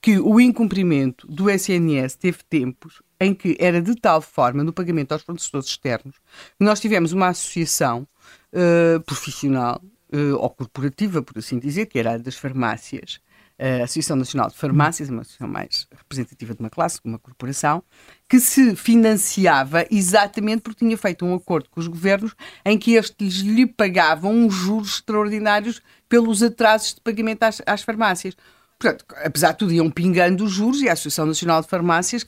que 0.00 0.18
o 0.18 0.40
incumprimento 0.40 1.28
do 1.28 1.48
SNS 1.48 2.16
teve 2.16 2.38
tempos 2.48 3.00
em 3.20 3.32
que 3.32 3.56
era 3.60 3.80
de 3.80 3.94
tal 3.94 4.20
forma 4.20 4.64
no 4.64 4.72
pagamento 4.72 5.12
aos 5.12 5.22
fornecedores 5.22 5.68
externos 5.68 6.16
que 6.58 6.64
nós 6.64 6.80
tivemos 6.80 7.12
uma 7.12 7.28
associação 7.28 8.06
uh, 8.52 9.00
profissional 9.02 9.80
uh, 10.12 10.36
ou 10.38 10.50
corporativa, 10.50 11.22
por 11.22 11.38
assim 11.38 11.56
dizer, 11.58 11.86
que 11.86 12.00
era 12.00 12.14
a 12.14 12.18
das 12.18 12.34
farmácias, 12.34 13.20
a 13.62 13.84
Associação 13.84 14.16
Nacional 14.16 14.48
de 14.48 14.56
Farmácias, 14.56 15.08
uma 15.08 15.22
associação 15.22 15.46
mais 15.46 15.86
representativa 15.96 16.52
de 16.52 16.60
uma 16.60 16.68
classe, 16.70 17.00
de 17.00 17.08
uma 17.08 17.18
corporação, 17.18 17.82
que 18.28 18.40
se 18.40 18.74
financiava 18.74 19.86
exatamente 19.90 20.62
porque 20.62 20.84
tinha 20.84 20.98
feito 20.98 21.24
um 21.24 21.34
acordo 21.34 21.68
com 21.70 21.78
os 21.78 21.86
governos 21.86 22.34
em 22.64 22.76
que 22.76 22.94
estes 22.94 23.36
lhe 23.36 23.66
pagavam 23.66 24.34
uns 24.34 24.52
juros 24.52 24.94
extraordinários 24.96 25.80
pelos 26.08 26.42
atrasos 26.42 26.94
de 26.94 27.00
pagamento 27.00 27.44
às, 27.44 27.62
às 27.64 27.82
farmácias. 27.82 28.36
Portanto, 28.82 29.04
apesar 29.24 29.52
de 29.52 29.58
tudo, 29.58 29.72
iam 29.72 29.88
pingando 29.88 30.42
os 30.42 30.50
juros 30.50 30.82
e 30.82 30.88
a 30.88 30.94
Associação 30.94 31.24
Nacional 31.24 31.62
de 31.62 31.68
Farmácias 31.68 32.26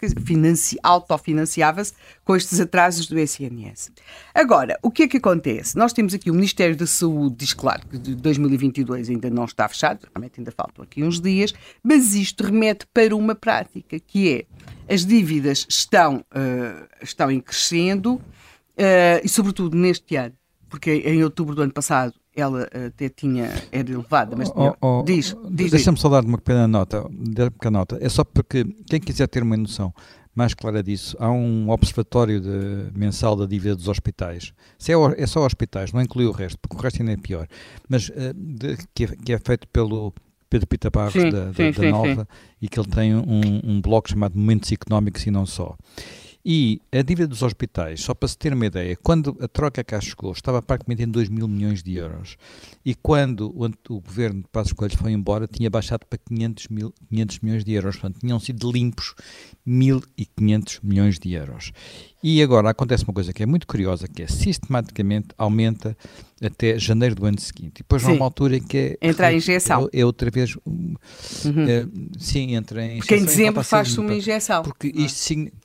autofinanciava-se 0.85 1.93
com 2.25 2.37
estes 2.37 2.61
atrasos 2.61 3.09
do 3.09 3.19
SNS. 3.19 3.91
Agora, 4.33 4.79
o 4.81 4.89
que 4.89 5.03
é 5.03 5.09
que 5.09 5.17
acontece? 5.17 5.77
Nós 5.77 5.93
temos 5.93 6.15
aqui 6.15 6.31
o 6.31 6.35
Ministério 6.35 6.77
da 6.77 6.87
Saúde, 6.87 7.35
diz 7.39 7.53
claro 7.53 7.85
que 7.89 7.99
de 7.99 8.15
2022 8.15 9.11
ainda 9.11 9.29
não 9.31 9.47
está 9.47 9.69
fechado, 9.69 10.07
realmente 10.15 10.39
ainda 10.39 10.53
faltam 10.53 10.85
aqui 10.85 11.03
uns 11.03 11.21
dias, 11.21 11.53
mas 11.83 12.15
isto 12.15 12.45
remete 12.45 12.87
para 12.95 13.17
uma 13.17 13.35
prática, 13.35 13.99
que 13.99 14.47
é 14.87 14.95
as 14.95 15.05
dívidas 15.05 15.67
estão, 15.69 16.19
uh, 16.19 16.87
estão 17.03 17.33
em 17.33 17.41
crescendo 17.41 18.15
uh, 18.15 19.21
e, 19.25 19.29
sobretudo, 19.29 19.77
neste 19.77 20.15
ano, 20.15 20.37
porque 20.69 20.93
em 20.93 21.25
outubro 21.25 21.57
do 21.57 21.63
ano 21.63 21.73
passado 21.73 22.15
ela 22.37 22.69
até 22.87 23.09
tinha, 23.09 23.51
era 23.71 23.91
elevada, 23.91 24.35
mas 24.37 24.51
tinha, 24.51 24.75
oh, 24.81 25.01
oh, 25.01 25.03
diz, 25.05 25.37
diz 25.51 25.71
Deixa-me 25.71 25.99
só 25.99 26.09
dar 26.09 26.25
uma 26.25 26.39
pequena 26.39 26.67
nota, 26.67 27.09
pequena 27.53 27.79
nota. 27.79 27.99
É 28.01 28.09
só 28.09 28.25
porque 28.25 28.65
quem 28.89 29.01
quiser 29.01 29.29
ter 29.29 29.43
uma 29.43 29.57
noção 29.57 29.95
mais 30.35 30.53
clara 30.53 30.83
disso, 30.83 31.17
há 31.21 31.31
um 31.31 31.71
observatório 31.71 32.41
de, 32.41 32.99
mensal 32.99 33.37
da 33.37 33.47
dívida 33.47 33.77
dos 33.77 33.89
hospitais. 33.89 34.53
Se 34.77 34.93
é, 34.93 34.97
é, 35.17 35.27
só 35.27 35.47
hospitais, 35.47 35.93
não 35.93 36.03
inclui 36.03 36.27
o 36.27 36.33
resto, 36.33 36.59
porque 36.59 36.77
o 36.77 36.81
resto 36.81 37.01
ainda 37.01 37.13
é 37.13 37.17
pior. 37.17 37.47
Mas 37.89 38.09
uh, 38.09 38.35
de, 38.35 38.77
que, 38.93 39.05
é, 39.05 39.07
que, 39.09 39.33
é, 39.33 39.39
feito 39.39 39.69
pelo 39.69 40.13
Pedro 40.51 40.67
Pita 40.67 40.91
Barros 40.91 41.13
sim, 41.13 41.31
da, 41.31 41.53
sim, 41.53 41.71
da, 41.71 41.71
da 41.71 41.73
sim, 41.73 41.91
Nova 41.91 42.29
e 42.61 42.69
que 42.69 42.79
ele 42.79 42.89
tem 42.89 43.15
um, 43.15 43.61
um 43.65 43.81
blog 43.81 44.09
chamado 44.11 44.37
Momentos 44.37 44.73
Económicos 44.73 45.25
e 45.25 45.31
não 45.31 45.47
só. 45.47 45.77
E 46.47 46.83
a 46.93 47.01
dívida 47.01 47.27
dos 47.27 47.43
hospitais, 47.43 48.03
só 48.03 48.13
para 48.13 48.29
se 48.29 48.37
ter 48.37 48.53
uma 48.53 48.67
ideia, 48.67 48.95
quando 49.03 49.35
a 49.41 49.49
troca 49.49 49.83
cá 49.83 49.99
chegou, 49.99 50.31
estava 50.31 50.61
praticamente 50.61 51.03
em 51.03 51.09
2 51.09 51.31
mil 51.31 51.49
milhões 51.49 51.83
de 51.83 51.97
euros. 51.97 52.37
E 52.85 52.95
quando 52.95 53.51
o, 53.57 53.65
o 53.65 54.01
governo 54.01 54.43
de 54.43 54.49
Passos 54.49 54.75
Coelho 54.75 54.95
foi 54.99 55.13
embora, 55.13 55.47
tinha 55.47 55.71
baixado 55.71 56.05
para 56.05 56.19
500, 56.19 56.69
mil, 56.69 56.93
500 57.09 57.39
milhões 57.41 57.65
de 57.65 57.73
euros. 57.73 57.97
Portanto, 57.97 58.21
tinham 58.21 58.39
sido 58.39 58.71
limpos 58.71 59.15
1.500 59.67 60.81
milhões 60.83 61.19
de 61.19 61.33
euros. 61.33 61.73
E 62.23 62.43
agora 62.43 62.69
acontece 62.69 63.05
uma 63.05 63.15
coisa 63.15 63.33
que 63.33 63.43
é 63.43 63.47
muito 63.47 63.67
curiosa, 63.67 64.07
que 64.07 64.23
é 64.23 64.27
sistematicamente 64.27 65.29
aumenta 65.39 65.97
até 66.43 66.79
janeiro 66.79 67.15
do 67.15 67.25
ano 67.25 67.41
seguinte. 67.41 67.79
E 67.79 67.83
depois 67.83 68.05
há 68.05 68.13
uma 68.13 68.25
altura 68.27 68.59
em 68.59 68.63
que 68.63 68.99
é... 69.01 69.09
Entra 69.09 69.29
a 69.29 69.33
injeção. 69.33 69.89
É, 69.91 70.01
é 70.01 70.05
outra 70.05 70.31
vez... 70.31 70.57
Uhum. 70.67 70.97
É, 71.67 71.87
sim, 72.19 72.55
entra 72.55 72.83
em 72.85 72.99
injeção. 72.99 73.01
Porque 73.01 73.15
em 73.17 73.25
dezembro 73.25 73.65
faz-se 73.65 73.99
uma 73.99 74.15
injeção. 74.15 74.63
Porque 74.63 74.89
isto 74.95 75.17
significa 75.17 75.64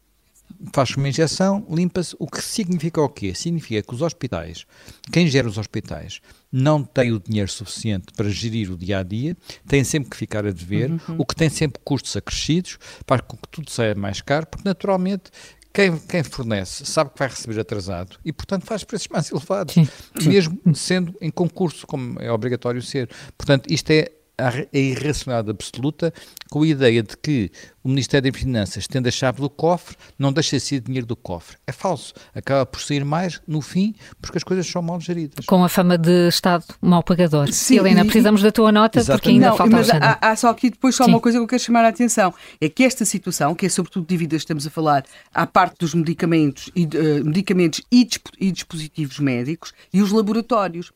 faz 0.73 0.95
uma 0.95 1.07
injeção, 1.07 1.65
limpa-se. 1.69 2.15
O 2.19 2.27
que 2.27 2.41
significa 2.41 3.01
o 3.01 3.09
quê? 3.09 3.33
Significa 3.33 3.81
que 3.81 3.93
os 3.93 4.01
hospitais, 4.01 4.65
quem 5.11 5.27
gera 5.27 5.47
os 5.47 5.57
hospitais, 5.57 6.21
não 6.51 6.83
tem 6.83 7.11
o 7.11 7.19
dinheiro 7.19 7.49
suficiente 7.49 8.07
para 8.15 8.29
gerir 8.29 8.71
o 8.71 8.77
dia 8.77 8.99
a 8.99 9.03
dia, 9.03 9.37
tem 9.67 9.83
sempre 9.83 10.09
que 10.09 10.17
ficar 10.17 10.45
a 10.45 10.51
dever, 10.51 10.91
uhum. 10.91 11.15
o 11.17 11.25
que 11.25 11.35
tem 11.35 11.49
sempre 11.49 11.81
custos 11.83 12.15
acrescidos, 12.15 12.77
faz 13.07 13.21
com 13.21 13.37
que 13.37 13.47
tudo 13.49 13.69
saia 13.69 13.95
mais 13.95 14.21
caro, 14.21 14.47
porque 14.47 14.67
naturalmente 14.67 15.31
quem, 15.71 15.97
quem, 15.99 16.23
fornece 16.23 16.85
sabe 16.85 17.11
que 17.11 17.19
vai 17.19 17.27
receber 17.27 17.59
atrasado 17.59 18.17
e, 18.25 18.33
portanto, 18.33 18.65
faz 18.65 18.83
preços 18.83 19.07
mais 19.07 19.29
elevados, 19.31 19.75
sim, 19.75 19.87
mesmo 20.23 20.59
sendo 20.73 21.15
em 21.21 21.29
concurso, 21.29 21.85
como 21.85 22.19
é 22.19 22.31
obrigatório 22.31 22.81
ser. 22.81 23.09
Portanto, 23.37 23.71
isto 23.71 23.91
é 23.91 24.11
a 24.47 24.77
irracionalidade 24.77 25.51
absoluta 25.51 26.13
com 26.49 26.63
a 26.63 26.67
ideia 26.67 27.03
de 27.03 27.15
que 27.17 27.51
o 27.83 27.89
Ministério 27.89 28.31
das 28.31 28.41
Finanças, 28.41 28.87
tendo 28.87 29.07
a 29.07 29.11
chave 29.11 29.41
do 29.41 29.49
cofre, 29.49 29.95
não 30.17 30.33
deixa 30.33 30.57
de 30.57 30.63
ser 30.63 30.79
dinheiro 30.79 31.05
do 31.05 31.15
cofre. 31.15 31.57
É 31.65 31.71
falso. 31.71 32.13
Acaba 32.33 32.65
por 32.65 32.81
sair 32.81 33.05
mais 33.05 33.41
no 33.47 33.61
fim, 33.61 33.95
porque 34.21 34.37
as 34.37 34.43
coisas 34.43 34.67
são 34.67 34.81
mal 34.81 34.99
geridas. 34.99 35.45
Com 35.45 35.63
a 35.63 35.69
fama 35.69 35.97
de 35.97 36.27
Estado 36.27 36.65
mal 36.81 37.03
pagador. 37.03 37.51
Sim, 37.51 37.77
Helena, 37.77 38.03
precisamos 38.03 38.41
da 38.41 38.51
tua 38.51 38.71
nota, 38.71 38.99
exatamente. 38.99 39.21
porque 39.21 39.29
ainda 39.29 39.49
não, 39.49 39.57
falta 39.57 39.75
mas 39.75 39.89
há, 39.89 40.17
há, 40.21 40.35
só 40.35 40.49
aqui 40.49 40.69
depois 40.69 40.95
só 40.95 41.05
Sim. 41.05 41.11
uma 41.11 41.19
coisa 41.19 41.37
que 41.37 41.43
eu 41.43 41.47
quero 41.47 41.61
chamar 41.61 41.85
a 41.85 41.89
atenção. 41.89 42.33
É 42.59 42.67
que 42.67 42.83
esta 42.83 43.05
situação, 43.05 43.55
que 43.55 43.65
é 43.65 43.69
sobretudo 43.69 44.05
dívidas, 44.07 44.41
estamos 44.41 44.65
a 44.67 44.69
falar, 44.69 45.05
à 45.33 45.45
parte 45.45 45.77
dos 45.79 45.93
medicamentos 45.93 46.69
e, 46.75 46.85
uh, 46.85 47.25
medicamentos 47.25 47.81
e, 47.91 48.07
dispositivos 48.51 49.19
médicos 49.19 49.73
e 49.93 50.01
os 50.01 50.11
laboratórios. 50.11 50.91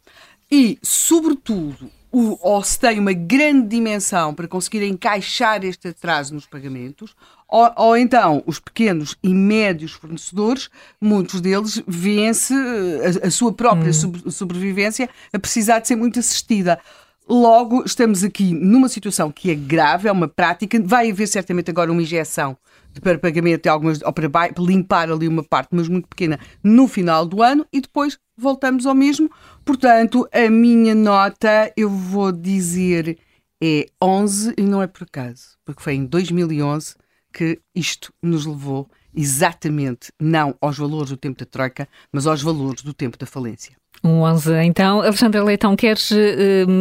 E, 0.51 0.77
sobretudo, 0.83 1.89
o, 2.13 2.37
ou 2.47 2.63
se 2.63 2.79
tem 2.79 2.99
uma 2.99 3.11
grande 3.11 3.69
dimensão 3.69 4.35
para 4.35 4.47
conseguir 4.47 4.85
encaixar 4.85 5.65
este 5.65 5.87
atraso 5.87 6.35
nos 6.35 6.45
pagamentos, 6.45 7.15
ou, 7.49 7.71
ou, 7.75 7.97
então 7.97 8.43
os 8.45 8.59
pequenos 8.59 9.17
e 9.23 9.33
médios 9.33 9.93
fornecedores, 9.93 10.69
muitos 11.01 11.41
deles 11.41 11.81
vêem-se 11.87 12.53
a, 12.53 13.27
a, 13.27 13.31
sua 13.31 13.51
própria 13.51 13.89
hum. 13.89 14.29
sobrevivência 14.29 15.09
a 15.33 15.39
precisar 15.39 15.79
de 15.79 15.87
ser 15.87 15.95
muito 15.95 16.19
assistida. 16.19 16.79
Logo, 17.27 17.83
estamos 17.85 18.21
aqui 18.21 18.53
numa 18.53 18.89
situação 18.89 19.31
que 19.31 19.49
é 19.49 19.55
grave, 19.55 20.09
é 20.09 20.11
uma 20.11 20.27
prática, 20.27 20.77
vai 20.83 21.09
haver 21.09 21.25
certamente 21.27 21.71
agora 21.71 21.91
uma 21.91 22.01
injeção 22.01 22.57
para 23.01 23.17
pagamento 23.17 23.63
de 23.63 23.69
algumas, 23.69 24.01
ou 24.01 24.11
para, 24.11 24.29
para 24.29 24.51
limpar 24.59 25.09
ali 25.09 25.27
uma 25.27 25.43
parte, 25.43 25.69
mas 25.71 25.87
muito 25.87 26.07
pequena, 26.07 26.37
no 26.61 26.87
final 26.87 27.25
do 27.25 27.41
ano 27.41 27.65
e 27.71 27.79
depois 27.79 28.19
voltamos 28.37 28.85
ao 28.85 28.93
mesmo. 28.93 29.31
Portanto, 29.63 30.27
a 30.33 30.49
minha 30.49 30.93
nota, 30.93 31.71
eu 31.77 31.89
vou 31.89 32.31
dizer, 32.31 33.17
é 33.61 33.87
11 34.01 34.55
e 34.57 34.61
não 34.61 34.81
é 34.81 34.87
por 34.87 35.03
acaso, 35.03 35.57
porque 35.63 35.81
foi 35.81 35.93
em 35.93 36.05
2011 36.05 36.95
que 37.33 37.59
isto 37.73 38.13
nos 38.21 38.45
levou 38.45 38.89
exatamente 39.15 40.11
não 40.19 40.55
aos 40.59 40.77
valores 40.77 41.09
do 41.09 41.17
tempo 41.17 41.39
da 41.39 41.45
Troika, 41.45 41.87
mas 42.11 42.27
aos 42.27 42.41
valores 42.41 42.83
do 42.83 42.93
tempo 42.93 43.17
da 43.17 43.25
falência. 43.25 43.75
Um 44.05 44.19
11, 44.19 44.53
então. 44.65 44.99
Alexandra 44.99 45.41
Leitão, 45.41 45.77
queres 45.77 46.11
uh, 46.11 46.15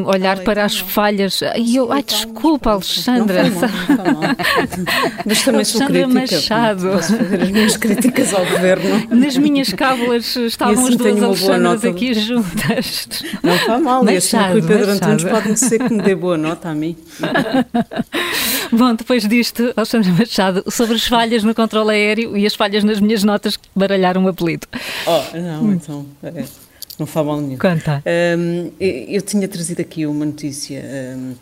olhar 0.06 0.38
Leitão, 0.38 0.44
para 0.44 0.64
as 0.64 0.80
não. 0.80 0.88
falhas? 0.88 1.40
Ai, 1.40 1.76
eu, 1.76 1.92
ai 1.92 2.02
desculpa, 2.02 2.70
Alexandra. 2.70 3.44
Não 3.44 3.60
mal, 3.60 3.70
não 3.88 4.20
mal. 4.20 4.30
Mas 5.24 5.42
também 5.44 5.64
sou 5.64 5.86
crítica. 5.86 6.08
Machado. 6.08 6.90
Posso 6.90 7.16
fazer 7.16 7.42
as 7.42 7.50
minhas 7.50 7.76
críticas 7.76 8.34
ao 8.34 8.44
governo. 8.44 9.06
Nas 9.08 9.36
minhas 9.36 9.72
cábulas 9.72 10.34
estavam 10.34 10.84
assim 10.84 10.94
as 10.94 10.96
duas 10.96 11.22
Alexandras 11.22 11.84
aqui 11.84 12.12
juntas. 12.12 13.22
Não 13.40 13.54
está 13.54 13.78
mal. 13.78 14.02
Machado, 14.02 14.10
e 14.10 14.16
assim 14.16 14.36
o 14.36 14.50
Rui 14.50 14.62
Pedro 14.62 14.90
Antunes 14.90 15.24
pode 15.24 15.56
ser 15.60 15.78
que 15.78 15.94
me 15.94 16.02
dê 16.02 16.16
boa 16.16 16.36
nota 16.36 16.70
a 16.70 16.74
mim. 16.74 16.96
Bom, 18.72 18.96
depois 18.96 19.28
disto, 19.28 19.72
Alexandra 19.76 20.10
Machado, 20.10 20.64
sobre 20.68 20.96
as 20.96 21.06
falhas 21.06 21.44
no 21.44 21.54
controle 21.54 21.92
aéreo 21.92 22.36
e 22.36 22.44
as 22.44 22.56
falhas 22.56 22.82
nas 22.82 22.98
minhas 22.98 23.22
notas 23.22 23.56
que 23.56 23.68
baralharam 23.76 24.24
o 24.24 24.28
apelido. 24.28 24.66
Oh, 25.06 25.38
não, 25.38 25.72
então... 25.72 26.04
É 26.24 26.71
não 26.98 27.06
faz 27.06 27.26
mal 27.26 27.40
nenhum. 27.40 27.58
Conta. 27.58 28.02
Um, 28.38 28.70
eu 28.78 29.22
tinha 29.22 29.48
trazido 29.48 29.80
aqui 29.80 30.06
uma 30.06 30.24
notícia 30.24 30.82
um, 31.16 31.34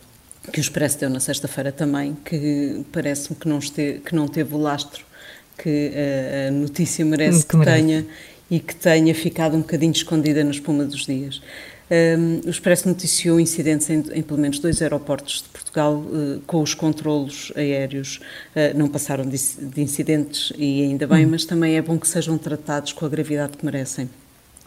que 0.50 0.58
o 0.58 0.62
Expresso 0.62 0.98
deu 0.98 1.10
na 1.10 1.20
sexta-feira 1.20 1.72
também, 1.72 2.16
que 2.24 2.84
parece-me 2.92 3.36
que, 3.36 3.48
não 3.48 3.58
que 3.60 4.14
não 4.14 4.28
teve 4.28 4.54
o 4.54 4.58
lastro 4.58 5.04
que 5.58 5.92
a, 5.94 6.48
a 6.48 6.50
notícia 6.50 7.04
merece 7.04 7.42
que, 7.42 7.50
que 7.50 7.56
merece. 7.56 7.82
tenha 7.82 8.06
e 8.50 8.58
que 8.58 8.74
tenha 8.74 9.14
ficado 9.14 9.56
um 9.56 9.60
bocadinho 9.60 9.92
escondida 9.92 10.42
na 10.42 10.50
espuma 10.50 10.84
dos 10.84 11.06
dias. 11.06 11.40
Um, 11.90 12.46
o 12.46 12.50
Expresso 12.50 12.88
noticiou 12.88 13.40
incidentes 13.40 13.90
em, 13.90 14.04
em, 14.12 14.22
pelo 14.22 14.38
menos 14.40 14.60
dois 14.60 14.80
aeroportos 14.80 15.42
de 15.42 15.48
Portugal 15.48 15.94
uh, 15.94 16.40
com 16.46 16.62
os 16.62 16.72
controlos 16.72 17.52
aéreos. 17.56 18.20
Uh, 18.54 18.78
não 18.78 18.88
passaram 18.88 19.24
de, 19.24 19.36
de, 19.36 19.80
incidentes 19.80 20.52
e 20.56 20.82
ainda 20.82 21.06
bem, 21.06 21.26
hum. 21.26 21.30
mas 21.30 21.44
também 21.44 21.76
é 21.76 21.82
bom 21.82 21.98
que 21.98 22.06
sejam 22.06 22.38
tratados 22.38 22.92
com 22.92 23.04
a 23.04 23.08
gravidade 23.08 23.56
que 23.56 23.64
merecem. 23.64 24.08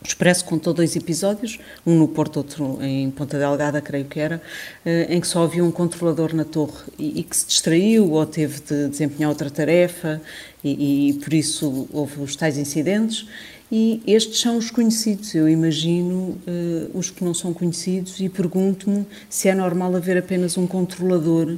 O 0.03 0.07
Expresso 0.07 0.43
contou 0.43 0.73
dois 0.73 0.97
episódios, 0.97 1.57
um 1.85 1.97
no 1.97 2.09
Porto, 2.09 2.35
outro 2.35 2.77
em 2.81 3.09
Ponta 3.09 3.39
Delgada, 3.39 3.79
creio 3.79 4.03
que 4.03 4.19
era, 4.19 4.41
eh, 4.85 5.07
em 5.09 5.21
que 5.21 5.25
só 5.25 5.43
havia 5.43 5.63
um 5.63 5.71
controlador 5.71 6.35
na 6.35 6.43
torre 6.43 6.83
e, 6.99 7.23
que 7.23 7.37
se 7.37 7.47
distraiu 7.47 8.11
ou 8.11 8.25
teve 8.25 8.59
de 8.59 8.89
desempenhar 8.89 9.29
outra 9.29 9.49
tarefa 9.49 10.21
e, 10.61 11.09
e, 11.09 11.13
por 11.13 11.33
isso 11.33 11.87
houve 11.93 12.21
os 12.21 12.35
tais 12.35 12.57
incidentes. 12.57 13.25
E 13.71 14.03
estes 14.05 14.41
são 14.41 14.57
os 14.57 14.69
conhecidos, 14.69 15.33
eu 15.33 15.47
imagino 15.47 16.37
uh, 16.45 16.91
os 16.93 17.09
que 17.09 17.23
não 17.23 17.33
são 17.33 17.53
conhecidos 17.53 18.19
e 18.19 18.27
pergunto-me 18.27 19.05
se 19.29 19.47
é 19.47 19.55
normal 19.55 19.95
haver 19.95 20.17
apenas 20.17 20.57
um 20.57 20.67
controlador 20.67 21.57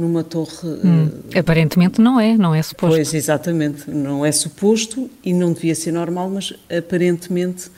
numa 0.00 0.24
torre. 0.24 0.68
Hum, 0.84 1.06
uh, 1.06 1.38
aparentemente 1.38 2.00
não 2.00 2.18
é, 2.18 2.36
não 2.36 2.54
é 2.54 2.62
suposto. 2.62 2.96
Pois, 2.96 3.14
exatamente, 3.14 3.90
não 3.90 4.24
é 4.24 4.32
suposto 4.32 5.10
e 5.24 5.32
não 5.32 5.52
devia 5.52 5.74
ser 5.74 5.92
normal, 5.92 6.30
mas 6.30 6.52
aparentemente 6.68 7.68
uh, 7.68 7.72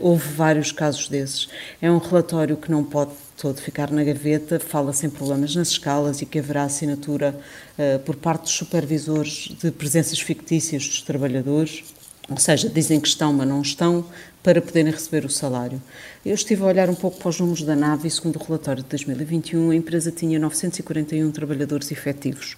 houve 0.00 0.28
vários 0.32 0.72
casos 0.72 1.08
desses. 1.08 1.48
É 1.80 1.90
um 1.90 1.98
relatório 1.98 2.56
que 2.56 2.70
não 2.70 2.82
pode 2.82 3.12
todo 3.36 3.60
ficar 3.60 3.90
na 3.90 4.02
gaveta, 4.02 4.58
fala 4.58 4.92
sem 4.92 5.08
problemas 5.08 5.54
nas 5.54 5.68
escalas 5.68 6.20
e 6.20 6.26
que 6.26 6.38
haverá 6.38 6.64
assinatura 6.64 7.38
uh, 7.78 7.98
por 8.00 8.16
parte 8.16 8.42
dos 8.42 8.52
supervisores 8.52 9.54
de 9.62 9.70
presenças 9.70 10.18
fictícias 10.18 10.86
dos 10.86 11.02
trabalhadores 11.02 11.84
ou 12.28 12.36
seja, 12.36 12.68
dizem 12.68 13.00
que 13.00 13.08
estão, 13.08 13.32
mas 13.32 13.48
não 13.48 13.62
estão, 13.62 14.04
para 14.42 14.60
poderem 14.60 14.92
receber 14.92 15.24
o 15.24 15.30
salário. 15.30 15.82
Eu 16.24 16.34
estive 16.34 16.62
a 16.62 16.66
olhar 16.66 16.90
um 16.90 16.94
pouco 16.94 17.18
para 17.18 17.28
os 17.28 17.40
números 17.40 17.62
da 17.62 17.74
nave 17.74 18.06
e, 18.06 18.10
segundo 18.10 18.36
o 18.36 18.42
relatório 18.42 18.82
de 18.82 18.88
2021, 18.88 19.70
a 19.70 19.76
empresa 19.76 20.12
tinha 20.12 20.38
941 20.38 21.30
trabalhadores 21.30 21.90
efetivos. 21.90 22.56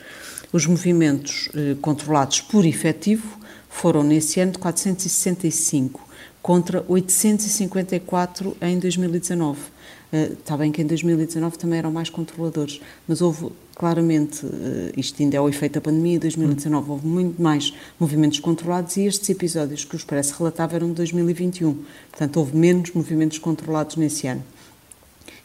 Os 0.53 0.67
movimentos 0.67 1.49
eh, 1.55 1.77
controlados 1.81 2.41
por 2.41 2.67
efetivo 2.67 3.39
foram, 3.69 4.03
nesse 4.03 4.41
ano, 4.41 4.53
de 4.53 4.59
465, 4.59 6.07
contra 6.43 6.85
854 6.89 8.57
em 8.61 8.79
2019. 8.79 9.61
Uh, 10.13 10.33
está 10.33 10.57
bem 10.57 10.73
que 10.73 10.83
em 10.83 10.87
2019 10.87 11.57
também 11.57 11.79
eram 11.79 11.93
mais 11.93 12.11
controladores, 12.11 12.81
mas 13.07 13.21
houve 13.23 13.53
claramente, 13.81 14.45
uh, 14.45 14.93
isto 14.95 15.23
ainda 15.23 15.39
é 15.39 15.41
o 15.41 15.49
efeito 15.49 15.73
da 15.73 15.81
pandemia, 15.81 16.17
em 16.17 16.19
2019 16.19 16.91
houve 16.91 17.07
muito 17.07 17.41
mais 17.41 17.73
movimentos 17.99 18.39
controlados 18.39 18.99
e 18.99 19.07
estes 19.07 19.31
episódios 19.31 19.87
que 19.87 19.95
o 19.95 19.97
Expresso 19.97 20.35
relatava 20.37 20.77
eram 20.77 20.89
de 20.89 20.97
2021, 20.97 21.79
portanto 22.11 22.37
houve 22.37 22.55
menos 22.55 22.93
movimentos 22.93 23.39
controlados 23.39 23.97
nesse 23.97 24.27
ano. 24.27 24.45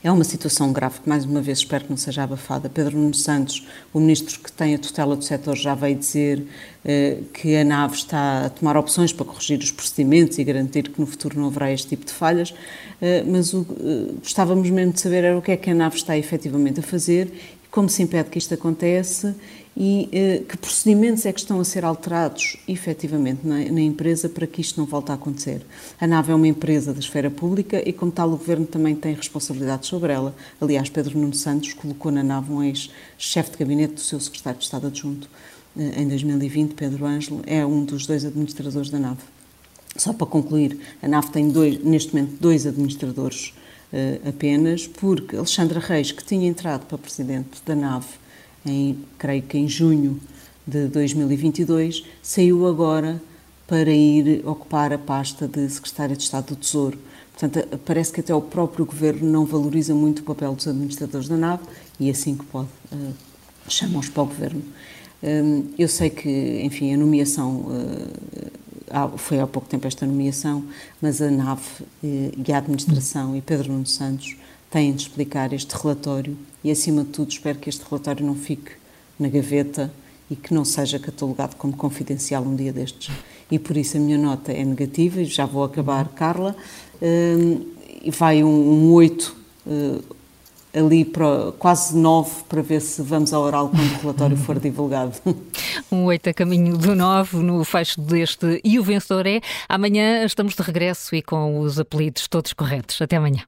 É 0.05 0.11
uma 0.11 0.23
situação 0.23 0.71
grave 0.71 0.99
que, 0.99 1.09
mais 1.09 1.25
uma 1.25 1.41
vez, 1.41 1.57
espero 1.57 1.85
que 1.85 1.89
não 1.89 1.97
seja 1.97 2.21
abafada. 2.21 2.69
Pedro 2.69 2.95
Nuno 2.95 3.15
Santos, 3.15 3.65
o 3.91 3.99
ministro 3.99 4.39
que 4.39 4.51
tem 4.51 4.75
a 4.75 4.77
tutela 4.77 5.15
do 5.15 5.23
setor, 5.23 5.55
já 5.57 5.73
veio 5.73 5.95
dizer 5.95 6.45
eh, 6.83 7.21
que 7.33 7.55
a 7.55 7.63
nave 7.63 7.95
está 7.95 8.45
a 8.45 8.49
tomar 8.49 8.77
opções 8.77 9.11
para 9.11 9.25
corrigir 9.25 9.57
os 9.57 9.71
procedimentos 9.71 10.37
e 10.37 10.43
garantir 10.43 10.89
que 10.89 11.01
no 11.01 11.07
futuro 11.07 11.39
não 11.39 11.47
haverá 11.47 11.71
este 11.71 11.87
tipo 11.87 12.05
de 12.05 12.11
falhas, 12.11 12.53
eh, 13.01 13.23
mas 13.25 13.51
o, 13.55 13.65
eh, 13.79 14.11
gostávamos 14.21 14.69
mesmo 14.69 14.93
de 14.93 15.01
saber 15.01 15.23
era 15.23 15.35
o 15.35 15.41
que 15.41 15.51
é 15.51 15.57
que 15.57 15.71
a 15.71 15.73
nave 15.73 15.95
está 15.95 16.15
efetivamente 16.15 16.81
a 16.81 16.83
fazer 16.83 17.54
como 17.75 17.89
se 17.89 18.01
impede 18.01 18.29
que 18.29 18.37
isto 18.37 18.53
aconteça 18.53 19.35
e 19.75 20.07
eh, 20.13 20.43
que 20.47 20.55
procedimentos 20.55 21.25
é 21.25 21.33
que 21.33 21.41
estão 21.41 21.59
a 21.59 21.65
ser 21.65 21.83
alterados 21.83 22.55
efetivamente 22.69 23.45
na, 23.45 23.57
na, 23.69 23.81
empresa 23.81 24.29
para 24.29 24.47
que 24.47 24.61
isto 24.61 24.79
não 24.79 24.87
volte 24.87 25.11
a 25.11 25.15
acontecer. 25.15 25.61
A 25.99 26.07
NAV 26.07 26.29
é 26.29 26.35
uma 26.35 26.47
empresa 26.47 26.93
da 26.93 26.99
esfera 26.99 27.29
pública 27.29 27.83
e, 27.85 27.91
como 27.91 28.13
tal, 28.13 28.29
o 28.29 28.37
Governo 28.37 28.65
também 28.65 28.95
tem 28.95 29.13
responsabilidade 29.13 29.87
sobre 29.87 30.13
ela. 30.13 30.33
Aliás, 30.61 30.87
Pedro 30.87 31.19
Nuno 31.19 31.33
Santos 31.33 31.73
colocou 31.73 32.13
na 32.13 32.23
NAV 32.23 32.49
um 32.49 32.63
ex-chefe 32.63 33.51
de 33.51 33.57
gabinete 33.57 33.95
do 33.95 33.99
seu 33.99 34.21
secretário 34.21 34.59
de 34.59 34.63
Estado 34.63 34.87
adjunto 34.87 35.29
eh, 35.77 36.01
em 36.01 36.07
2020, 36.07 36.75
Pedro 36.75 37.05
Ângelo, 37.05 37.41
é 37.45 37.65
um 37.65 37.83
dos 37.83 38.07
dois 38.07 38.23
administradores 38.23 38.89
da 38.89 38.99
NAV. 38.99 39.17
Só 39.97 40.13
para 40.13 40.27
concluir, 40.27 40.79
a 41.03 41.09
NAV 41.09 41.29
tem 41.29 41.49
dois, 41.49 41.83
neste 41.83 42.15
momento 42.15 42.37
dois 42.39 42.65
administradores 42.65 43.53
apenas, 44.27 44.87
porque 44.87 45.35
Alexandra 45.35 45.79
Reis, 45.79 46.11
que 46.11 46.23
tinha 46.23 46.47
entrado 46.47 46.85
para 46.85 46.97
presidente 46.97 47.61
da 47.65 47.75
NAV, 47.75 48.05
em, 48.65 48.97
creio 49.17 49.43
que 49.43 49.57
em 49.57 49.67
junho 49.67 50.19
de 50.65 50.87
2022, 50.87 52.03
saiu 52.21 52.67
agora 52.67 53.21
para 53.67 53.91
ir 53.91 54.41
ocupar 54.45 54.93
a 54.93 54.97
pasta 54.97 55.47
de 55.47 55.69
secretária 55.69 56.15
de 56.15 56.23
Estado 56.23 56.47
do 56.47 56.55
Tesouro. 56.55 56.97
Portanto, 57.37 57.79
parece 57.79 58.13
que 58.13 58.21
até 58.21 58.33
o 58.33 58.41
próprio 58.41 58.85
governo 58.85 59.29
não 59.29 59.45
valoriza 59.45 59.93
muito 59.93 60.19
o 60.19 60.23
papel 60.23 60.55
dos 60.55 60.67
administradores 60.67 61.27
da 61.27 61.35
NAV 61.35 61.61
e 61.99 62.09
assim 62.09 62.35
que 62.35 62.45
pode, 62.45 62.69
uh, 62.91 63.13
chamam-os 63.67 64.09
para 64.09 64.23
o 64.23 64.25
governo. 64.25 64.61
Um, 65.21 65.65
eu 65.77 65.87
sei 65.87 66.09
que, 66.09 66.61
enfim, 66.63 66.93
a 66.93 66.97
nomeação 66.97 67.61
uh, 67.61 68.51
foi 69.17 69.39
há 69.39 69.47
pouco 69.47 69.67
tempo 69.67 69.87
esta 69.87 70.05
nomeação, 70.05 70.63
mas 71.01 71.21
a 71.21 71.29
NAV 71.29 71.61
eh, 72.03 72.31
e 72.47 72.51
a 72.51 72.57
administração 72.57 73.35
e 73.35 73.41
Pedro 73.41 73.71
Nuno 73.71 73.85
Santos 73.85 74.35
têm 74.69 74.93
de 74.93 75.03
explicar 75.03 75.53
este 75.53 75.75
relatório 75.75 76.37
e, 76.63 76.71
acima 76.71 77.03
de 77.03 77.09
tudo, 77.09 77.31
espero 77.31 77.59
que 77.59 77.69
este 77.69 77.83
relatório 77.89 78.25
não 78.25 78.35
fique 78.35 78.71
na 79.19 79.27
gaveta 79.27 79.91
e 80.29 80.35
que 80.35 80.53
não 80.53 80.65
seja 80.65 80.99
catalogado 80.99 81.55
como 81.55 81.75
confidencial 81.75 82.43
um 82.43 82.55
dia 82.55 82.73
destes. 82.73 83.13
E 83.49 83.59
por 83.59 83.77
isso 83.77 83.97
a 83.97 83.99
minha 83.99 84.17
nota 84.17 84.51
é 84.51 84.63
negativa, 84.63 85.21
e 85.21 85.25
já 85.25 85.45
vou 85.45 85.63
acabar, 85.63 86.09
Carla, 86.09 86.55
eh, 87.01 87.57
e 88.03 88.11
vai 88.11 88.43
um, 88.43 88.47
um 88.47 88.93
8 88.93 89.45
ali 90.75 91.05
para 91.05 91.51
quase 91.53 91.97
nove 91.97 92.43
para 92.49 92.61
ver 92.61 92.81
se 92.81 93.01
vamos 93.01 93.33
ao 93.33 93.41
oral 93.43 93.69
quando 93.69 93.91
o 93.91 94.01
relatório 94.01 94.37
for 94.37 94.59
divulgado. 94.59 95.13
Um 95.91 96.05
oito 96.05 96.29
a 96.29 96.33
caminho 96.33 96.77
do 96.77 96.95
nove 96.95 97.37
no 97.37 97.63
fecho 97.63 98.01
deste 98.01 98.59
e 98.63 98.77
o 98.77 98.83
vencedor 98.83 99.25
é. 99.25 99.41
Amanhã 99.69 100.23
estamos 100.25 100.55
de 100.55 100.61
regresso 100.61 101.15
e 101.15 101.21
com 101.21 101.59
os 101.59 101.79
apelidos 101.79 102.27
todos 102.27 102.53
corretos. 102.53 103.01
Até 103.01 103.15
amanhã. 103.15 103.43